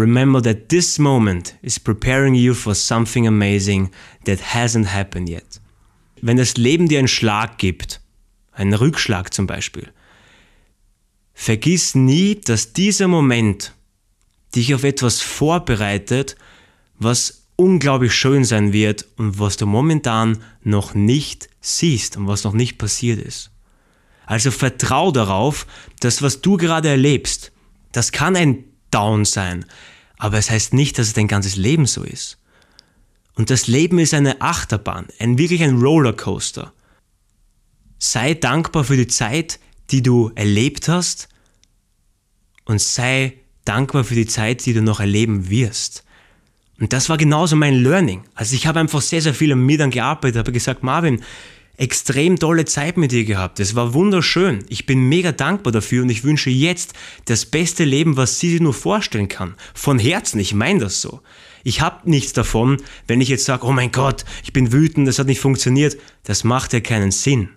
remember 0.00 0.40
that 0.42 0.68
this 0.70 0.98
moment 0.98 1.54
is 1.62 1.78
preparing 1.78 2.34
you 2.34 2.54
for 2.54 2.74
something 2.74 3.26
amazing 3.26 3.90
that 4.24 4.40
hasn't 4.54 4.86
happened 4.86 5.28
yet. 5.28 5.60
Wenn 6.22 6.36
das 6.36 6.56
Leben 6.56 6.88
dir 6.88 6.98
einen 6.98 7.08
Schlag 7.08 7.58
gibt, 7.58 8.00
einen 8.52 8.74
Rückschlag 8.74 9.32
zum 9.32 9.46
Beispiel, 9.46 9.92
vergiss 11.34 11.94
nie, 11.94 12.40
dass 12.40 12.72
dieser 12.72 13.08
Moment 13.08 13.74
dich 14.54 14.74
auf 14.74 14.84
etwas 14.84 15.20
vorbereitet, 15.20 16.36
was 16.98 17.46
unglaublich 17.56 18.14
schön 18.14 18.44
sein 18.44 18.72
wird 18.72 19.06
und 19.16 19.38
was 19.38 19.56
du 19.56 19.66
momentan 19.66 20.38
noch 20.62 20.94
nicht 20.94 21.48
siehst 21.60 22.16
und 22.16 22.26
was 22.26 22.44
noch 22.44 22.54
nicht 22.54 22.78
passiert 22.78 23.20
ist. 23.20 23.50
Also 24.26 24.50
vertrau 24.50 25.12
darauf, 25.12 25.66
dass 26.00 26.22
was 26.22 26.40
du 26.40 26.56
gerade 26.56 26.88
erlebst, 26.88 27.52
das 27.92 28.12
kann 28.12 28.36
ein 28.36 28.64
Down 28.90 29.24
sein, 29.24 29.64
aber 30.18 30.38
es 30.38 30.50
heißt 30.50 30.74
nicht, 30.74 30.98
dass 30.98 31.08
es 31.08 31.12
dein 31.12 31.28
ganzes 31.28 31.56
Leben 31.56 31.86
so 31.86 32.02
ist. 32.02 32.38
Und 33.34 33.50
das 33.50 33.66
Leben 33.66 33.98
ist 33.98 34.12
eine 34.12 34.40
Achterbahn, 34.40 35.06
ein 35.18 35.38
wirklich 35.38 35.62
ein 35.62 35.80
Rollercoaster. 35.80 36.72
Sei 37.98 38.34
dankbar 38.34 38.84
für 38.84 38.96
die 38.96 39.06
Zeit, 39.06 39.58
die 39.90 40.02
du 40.02 40.30
erlebt 40.34 40.88
hast 40.88 41.28
und 42.64 42.80
sei 42.80 43.38
dankbar 43.64 44.04
für 44.04 44.14
die 44.14 44.26
Zeit, 44.26 44.66
die 44.66 44.72
du 44.72 44.82
noch 44.82 45.00
erleben 45.00 45.48
wirst. 45.48 46.04
Und 46.78 46.92
das 46.92 47.08
war 47.08 47.18
genauso 47.18 47.56
mein 47.56 47.74
Learning. 47.74 48.24
Also 48.34 48.56
ich 48.56 48.66
habe 48.66 48.80
einfach 48.80 49.02
sehr, 49.02 49.20
sehr 49.20 49.34
viel 49.34 49.52
an 49.52 49.64
mir 49.64 49.78
dann 49.78 49.90
gearbeitet, 49.90 50.38
habe 50.38 50.52
gesagt, 50.52 50.82
Marvin, 50.82 51.22
extrem 51.80 52.38
tolle 52.38 52.66
Zeit 52.66 52.98
mit 52.98 53.10
dir 53.10 53.24
gehabt. 53.24 53.58
Es 53.58 53.74
war 53.74 53.94
wunderschön. 53.94 54.64
Ich 54.68 54.84
bin 54.84 55.08
mega 55.08 55.32
dankbar 55.32 55.72
dafür 55.72 56.02
und 56.02 56.10
ich 56.10 56.24
wünsche 56.24 56.50
jetzt 56.50 56.92
das 57.24 57.46
beste 57.46 57.84
Leben, 57.84 58.18
was 58.18 58.38
sie 58.38 58.50
sich 58.50 58.60
nur 58.60 58.74
vorstellen 58.74 59.28
kann. 59.28 59.54
Von 59.72 59.98
Herzen, 59.98 60.38
ich 60.40 60.52
meine 60.52 60.80
das 60.80 61.00
so. 61.00 61.22
Ich 61.64 61.80
habe 61.80 62.08
nichts 62.08 62.34
davon, 62.34 62.82
wenn 63.06 63.22
ich 63.22 63.28
jetzt 63.28 63.46
sage, 63.46 63.66
oh 63.66 63.72
mein 63.72 63.92
Gott, 63.92 64.26
ich 64.44 64.52
bin 64.52 64.72
wütend, 64.72 65.08
das 65.08 65.18
hat 65.18 65.26
nicht 65.26 65.40
funktioniert. 65.40 65.96
Das 66.22 66.44
macht 66.44 66.74
ja 66.74 66.80
keinen 66.80 67.12
Sinn. 67.12 67.48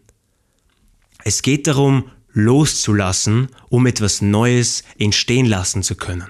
Es 1.26 1.42
geht 1.42 1.68
darum, 1.68 2.10
loszulassen, 2.32 3.50
um 3.70 3.86
etwas 3.86 4.22
Neues 4.22 4.84
entstehen 4.98 5.46
lassen 5.46 5.84
zu 5.84 5.96
können. 5.96 6.30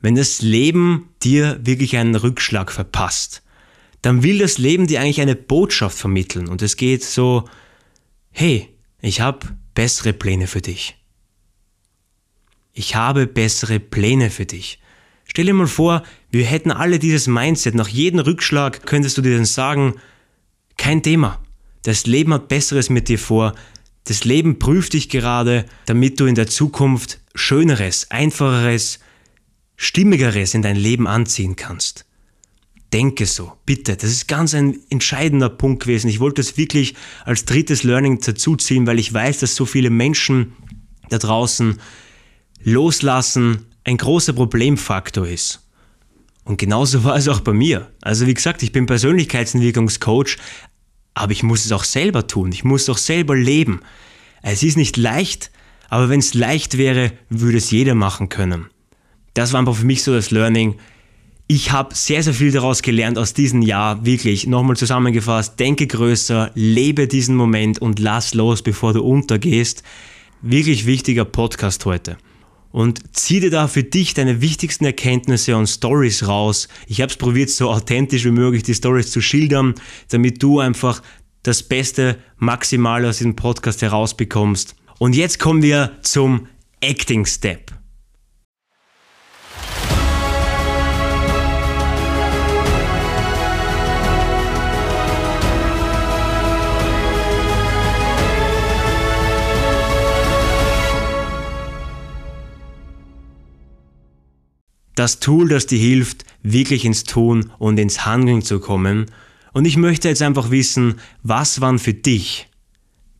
Wenn 0.00 0.14
das 0.14 0.42
Leben 0.42 1.08
dir 1.22 1.60
wirklich 1.62 1.96
einen 1.96 2.14
Rückschlag 2.14 2.72
verpasst, 2.72 3.42
dann 4.02 4.22
will 4.22 4.38
das 4.38 4.58
Leben 4.58 4.86
dir 4.86 5.00
eigentlich 5.00 5.20
eine 5.20 5.36
Botschaft 5.36 5.98
vermitteln 5.98 6.48
und 6.48 6.62
es 6.62 6.76
geht 6.76 7.04
so, 7.04 7.44
hey, 8.30 8.68
ich 9.00 9.20
habe 9.20 9.46
bessere 9.74 10.12
Pläne 10.12 10.46
für 10.46 10.62
dich. 10.62 10.96
Ich 12.72 12.94
habe 12.94 13.26
bessere 13.26 13.80
Pläne 13.80 14.30
für 14.30 14.46
dich. 14.46 14.78
Stell 15.24 15.46
dir 15.46 15.54
mal 15.54 15.66
vor, 15.66 16.02
wir 16.30 16.44
hätten 16.44 16.70
alle 16.70 16.98
dieses 16.98 17.26
Mindset. 17.26 17.74
Nach 17.74 17.88
jedem 17.88 18.20
Rückschlag 18.20 18.86
könntest 18.86 19.18
du 19.18 19.22
dir 19.22 19.36
dann 19.36 19.44
sagen, 19.44 19.94
kein 20.76 21.02
Thema. 21.02 21.40
Das 21.82 22.06
Leben 22.06 22.32
hat 22.32 22.48
Besseres 22.48 22.90
mit 22.90 23.08
dir 23.08 23.18
vor. 23.18 23.54
Das 24.04 24.24
Leben 24.24 24.58
prüft 24.58 24.94
dich 24.94 25.08
gerade, 25.08 25.66
damit 25.86 26.18
du 26.20 26.26
in 26.26 26.34
der 26.34 26.46
Zukunft 26.46 27.20
Schöneres, 27.34 28.10
Einfacheres, 28.10 28.98
Stimmigeres 29.82 30.52
in 30.52 30.60
dein 30.60 30.76
Leben 30.76 31.06
anziehen 31.06 31.56
kannst. 31.56 32.04
Denke 32.92 33.24
so, 33.24 33.54
bitte. 33.64 33.96
Das 33.96 34.10
ist 34.10 34.28
ganz 34.28 34.52
ein 34.54 34.78
entscheidender 34.90 35.48
Punkt 35.48 35.84
gewesen. 35.84 36.08
Ich 36.08 36.20
wollte 36.20 36.42
es 36.42 36.58
wirklich 36.58 36.94
als 37.24 37.46
drittes 37.46 37.82
Learning 37.82 38.20
dazuziehen, 38.20 38.86
weil 38.86 38.98
ich 38.98 39.14
weiß, 39.14 39.38
dass 39.38 39.56
so 39.56 39.64
viele 39.64 39.88
Menschen 39.88 40.52
da 41.08 41.16
draußen 41.16 41.80
loslassen 42.62 43.68
ein 43.84 43.96
großer 43.96 44.34
Problemfaktor 44.34 45.26
ist. 45.26 45.66
Und 46.44 46.58
genauso 46.58 47.02
war 47.02 47.16
es 47.16 47.26
auch 47.26 47.40
bei 47.40 47.54
mir. 47.54 47.90
Also 48.02 48.26
wie 48.26 48.34
gesagt, 48.34 48.62
ich 48.62 48.72
bin 48.72 48.84
Persönlichkeitsentwicklungscoach, 48.84 50.36
aber 51.14 51.32
ich 51.32 51.42
muss 51.42 51.64
es 51.64 51.72
auch 51.72 51.84
selber 51.84 52.26
tun. 52.26 52.52
Ich 52.52 52.64
muss 52.64 52.90
auch 52.90 52.98
selber 52.98 53.34
leben. 53.34 53.80
Es 54.42 54.62
ist 54.62 54.76
nicht 54.76 54.98
leicht, 54.98 55.50
aber 55.88 56.10
wenn 56.10 56.20
es 56.20 56.34
leicht 56.34 56.76
wäre, 56.76 57.12
würde 57.30 57.56
es 57.56 57.70
jeder 57.70 57.94
machen 57.94 58.28
können. 58.28 58.68
Das 59.40 59.54
war 59.54 59.60
einfach 59.60 59.74
für 59.74 59.86
mich 59.86 60.02
so 60.02 60.12
das 60.12 60.30
Learning. 60.30 60.74
Ich 61.46 61.72
habe 61.72 61.94
sehr, 61.94 62.22
sehr 62.22 62.34
viel 62.34 62.52
daraus 62.52 62.82
gelernt 62.82 63.16
aus 63.16 63.32
diesem 63.32 63.62
Jahr, 63.62 64.04
wirklich. 64.04 64.46
Nochmal 64.46 64.76
zusammengefasst, 64.76 65.58
denke 65.58 65.86
größer, 65.86 66.50
lebe 66.54 67.08
diesen 67.08 67.36
Moment 67.36 67.78
und 67.78 67.98
lass 68.00 68.34
los, 68.34 68.60
bevor 68.60 68.92
du 68.92 69.02
untergehst. 69.02 69.82
Wirklich 70.42 70.84
wichtiger 70.84 71.24
Podcast 71.24 71.86
heute 71.86 72.18
und 72.70 73.16
zieh 73.16 73.40
dir 73.40 73.50
da 73.50 73.66
für 73.66 73.82
dich 73.82 74.12
deine 74.12 74.42
wichtigsten 74.42 74.84
Erkenntnisse 74.84 75.56
und 75.56 75.68
Stories 75.68 76.28
raus. 76.28 76.68
Ich 76.86 77.00
habe 77.00 77.10
es 77.10 77.16
probiert, 77.16 77.48
so 77.48 77.70
authentisch 77.70 78.26
wie 78.26 78.32
möglich 78.32 78.62
die 78.62 78.74
Stories 78.74 79.10
zu 79.10 79.22
schildern, 79.22 79.74
damit 80.10 80.42
du 80.42 80.60
einfach 80.60 81.00
das 81.44 81.62
Beste 81.62 82.18
maximal 82.36 83.06
aus 83.06 83.16
diesem 83.16 83.36
Podcast 83.36 83.80
herausbekommst. 83.80 84.76
Und 84.98 85.16
jetzt 85.16 85.38
kommen 85.38 85.62
wir 85.62 85.92
zum 86.02 86.46
Acting 86.82 87.24
Step. 87.24 87.79
Das 105.00 105.18
Tool, 105.18 105.48
das 105.48 105.66
dir 105.66 105.78
hilft, 105.78 106.26
wirklich 106.42 106.84
ins 106.84 107.04
Tun 107.04 107.50
und 107.58 107.78
ins 107.78 108.04
Handeln 108.04 108.42
zu 108.42 108.60
kommen. 108.60 109.06
Und 109.54 109.64
ich 109.64 109.78
möchte 109.78 110.08
jetzt 110.08 110.20
einfach 110.20 110.50
wissen, 110.50 111.00
was 111.22 111.62
waren 111.62 111.78
für 111.78 111.94
dich 111.94 112.48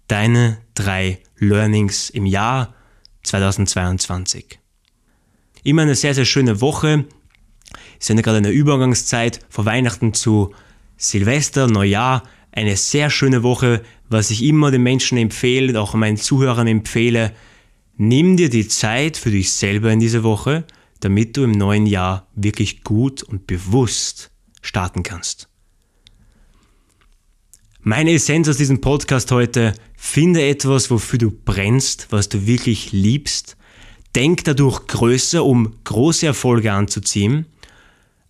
deine 0.06 0.58
drei 0.74 1.20
Learnings 1.38 2.10
im 2.10 2.26
Jahr 2.26 2.74
2022? 3.22 4.58
Immer 5.62 5.82
eine 5.82 5.94
sehr, 5.94 6.14
sehr 6.14 6.26
schöne 6.26 6.60
Woche. 6.60 7.06
Es 7.98 8.10
ist 8.10 8.14
ja 8.14 8.20
gerade 8.20 8.38
eine 8.38 8.50
Übergangszeit 8.50 9.40
vor 9.48 9.64
Weihnachten 9.64 10.12
zu 10.12 10.54
Silvester, 10.98 11.66
Neujahr. 11.66 12.24
Eine 12.52 12.76
sehr 12.76 13.08
schöne 13.08 13.42
Woche, 13.42 13.82
was 14.10 14.30
ich 14.30 14.44
immer 14.44 14.70
den 14.70 14.82
Menschen 14.82 15.16
empfehle, 15.16 15.80
auch 15.80 15.94
meinen 15.94 16.18
Zuhörern 16.18 16.66
empfehle. 16.66 17.32
Nimm 17.96 18.36
dir 18.36 18.50
die 18.50 18.68
Zeit 18.68 19.16
für 19.16 19.30
dich 19.30 19.54
selber 19.54 19.90
in 19.90 20.00
dieser 20.00 20.22
Woche 20.22 20.66
damit 21.00 21.36
du 21.36 21.44
im 21.44 21.52
neuen 21.52 21.86
Jahr 21.86 22.28
wirklich 22.34 22.84
gut 22.84 23.22
und 23.22 23.46
bewusst 23.46 24.30
starten 24.62 25.02
kannst. 25.02 25.48
Meine 27.82 28.12
Essenz 28.12 28.46
aus 28.48 28.58
diesem 28.58 28.82
Podcast 28.82 29.32
heute, 29.32 29.72
finde 29.96 30.46
etwas, 30.46 30.90
wofür 30.90 31.18
du 31.18 31.30
brennst, 31.30 32.08
was 32.10 32.28
du 32.28 32.46
wirklich 32.46 32.92
liebst. 32.92 33.56
Denk 34.14 34.44
dadurch 34.44 34.86
größer, 34.86 35.44
um 35.44 35.76
große 35.84 36.26
Erfolge 36.26 36.72
anzuziehen. 36.72 37.46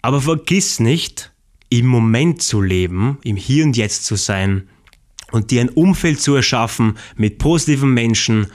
Aber 0.02 0.20
vergiss 0.20 0.78
nicht, 0.78 1.33
im 1.68 1.87
Moment 1.87 2.42
zu 2.42 2.61
leben, 2.61 3.18
im 3.22 3.37
Hier 3.37 3.64
und 3.64 3.76
Jetzt 3.76 4.04
zu 4.04 4.16
sein 4.16 4.68
und 5.30 5.50
dir 5.50 5.62
ein 5.62 5.68
Umfeld 5.68 6.20
zu 6.20 6.35
erschaffen 6.35 6.98
mit 7.16 7.38
positiven 7.38 7.92
Menschen 7.92 8.46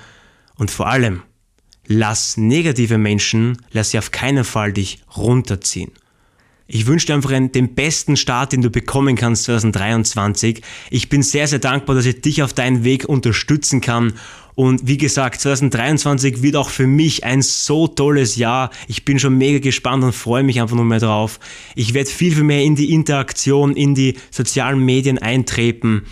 und 0.55 0.71
vor 0.71 0.87
allem 0.87 1.23
lass 1.87 2.37
negative 2.37 2.97
Menschen, 2.97 3.57
lass 3.71 3.91
sie 3.91 3.97
auf 3.97 4.11
keinen 4.11 4.43
Fall 4.43 4.73
dich 4.73 4.99
runterziehen. 5.15 5.91
Ich 6.67 6.87
wünsche 6.87 7.05
dir 7.05 7.13
einfach 7.13 7.29
den 7.29 7.75
besten 7.75 8.17
Start, 8.17 8.51
den 8.51 8.63
du 8.63 8.71
bekommen 8.71 9.15
kannst 9.15 9.43
2023. 9.43 10.61
Ich 10.89 11.09
bin 11.09 11.21
sehr, 11.21 11.47
sehr 11.47 11.59
dankbar, 11.59 11.95
dass 11.95 12.07
ich 12.07 12.21
dich 12.21 12.41
auf 12.41 12.53
deinen 12.53 12.83
Weg 12.83 13.07
unterstützen 13.07 13.81
kann. 13.81 14.13
Und 14.55 14.87
wie 14.87 14.97
gesagt, 14.97 15.41
2023 15.41 16.41
wird 16.41 16.55
auch 16.55 16.69
für 16.69 16.87
mich 16.87 17.23
ein 17.23 17.43
so 17.43 17.87
tolles 17.87 18.35
Jahr. 18.35 18.71
Ich 18.87 19.05
bin 19.05 19.19
schon 19.19 19.37
mega 19.37 19.59
gespannt 19.59 20.03
und 20.03 20.13
freue 20.13 20.43
mich 20.43 20.59
einfach 20.59 20.75
nur 20.75 20.85
mehr 20.85 20.99
drauf. 20.99 21.39
Ich 21.75 21.93
werde 21.93 22.09
viel, 22.09 22.33
viel 22.33 22.43
mehr 22.43 22.63
in 22.63 22.75
die 22.75 22.93
Interaktion, 22.93 23.75
in 23.75 23.93
die 23.93 24.15
sozialen 24.31 24.79
Medien 24.79 25.19
eintreten 25.19 26.03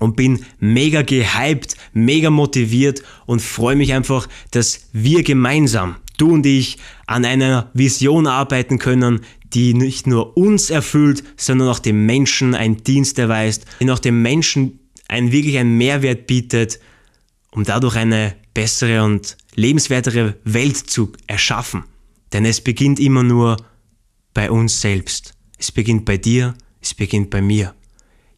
und 0.00 0.16
bin 0.16 0.44
mega 0.58 1.02
gehypt, 1.02 1.76
mega 1.92 2.30
motiviert 2.30 3.02
und 3.26 3.42
freue 3.42 3.76
mich 3.76 3.92
einfach, 3.92 4.28
dass 4.50 4.88
wir 4.92 5.22
gemeinsam, 5.22 5.96
du 6.18 6.32
und 6.32 6.46
ich, 6.46 6.78
an 7.06 7.24
einer 7.24 7.70
Vision 7.74 8.26
arbeiten 8.26 8.78
können, 8.78 9.20
die 9.52 9.74
nicht 9.74 10.06
nur 10.06 10.36
uns 10.36 10.70
erfüllt, 10.70 11.22
sondern 11.36 11.68
auch 11.68 11.78
dem 11.78 12.06
Menschen 12.06 12.54
einen 12.54 12.82
Dienst 12.82 13.18
erweist, 13.18 13.64
die 13.80 13.90
auch 13.90 13.98
dem 13.98 14.22
Menschen 14.22 14.80
einen 15.08 15.32
wirklich 15.32 15.58
einen 15.58 15.78
Mehrwert 15.78 16.26
bietet, 16.26 16.80
um 17.52 17.64
dadurch 17.64 17.96
eine 17.96 18.34
bessere 18.54 19.04
und 19.04 19.36
lebenswertere 19.54 20.36
Welt 20.44 20.76
zu 20.76 21.12
erschaffen. 21.26 21.84
Denn 22.32 22.44
es 22.44 22.60
beginnt 22.60 22.98
immer 22.98 23.22
nur 23.22 23.56
bei 24.34 24.50
uns 24.50 24.80
selbst. 24.80 25.34
Es 25.58 25.72
beginnt 25.72 26.04
bei 26.04 26.18
dir, 26.18 26.54
es 26.80 26.92
beginnt 26.92 27.30
bei 27.30 27.40
mir. 27.40 27.74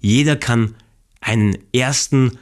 Jeder 0.00 0.36
kann 0.36 0.74
einen 1.20 1.58
ersten 1.72 2.38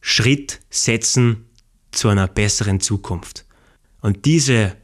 Schritt 0.00 0.60
setzen 0.70 1.46
zu 1.90 2.08
einer 2.08 2.28
besseren 2.28 2.80
Zukunft. 2.80 3.44
Und 4.00 4.24
diese 4.24 4.76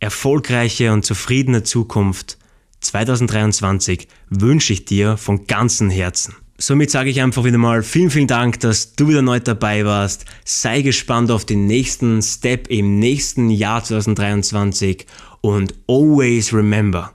erfolgreiche 0.00 0.92
und 0.92 1.04
zufriedene 1.04 1.62
Zukunft 1.62 2.38
2023 2.80 4.08
wünsche 4.30 4.72
ich 4.72 4.84
dir 4.84 5.16
von 5.16 5.46
ganzem 5.46 5.90
Herzen. 5.90 6.34
Somit 6.58 6.90
sage 6.90 7.10
ich 7.10 7.20
einfach 7.20 7.44
wieder 7.44 7.58
mal 7.58 7.82
vielen, 7.82 8.10
vielen 8.10 8.26
Dank, 8.26 8.60
dass 8.60 8.94
du 8.94 9.08
wieder 9.08 9.22
neu 9.22 9.40
dabei 9.40 9.84
warst. 9.84 10.26
Sei 10.44 10.82
gespannt 10.82 11.30
auf 11.30 11.44
den 11.44 11.66
nächsten 11.66 12.22
Step 12.22 12.68
im 12.68 12.98
nächsten 12.98 13.50
Jahr 13.50 13.82
2023 13.82 15.06
und 15.40 15.74
always 15.88 16.52
remember, 16.52 17.12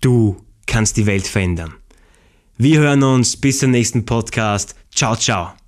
du 0.00 0.36
kannst 0.66 0.96
die 0.96 1.06
Welt 1.06 1.26
verändern. 1.26 1.74
Wir 2.56 2.80
hören 2.80 3.02
uns 3.02 3.36
bis 3.36 3.58
zum 3.58 3.72
nächsten 3.72 4.04
Podcast. 4.04 4.76
Ciao, 4.94 5.16
ciao. 5.16 5.63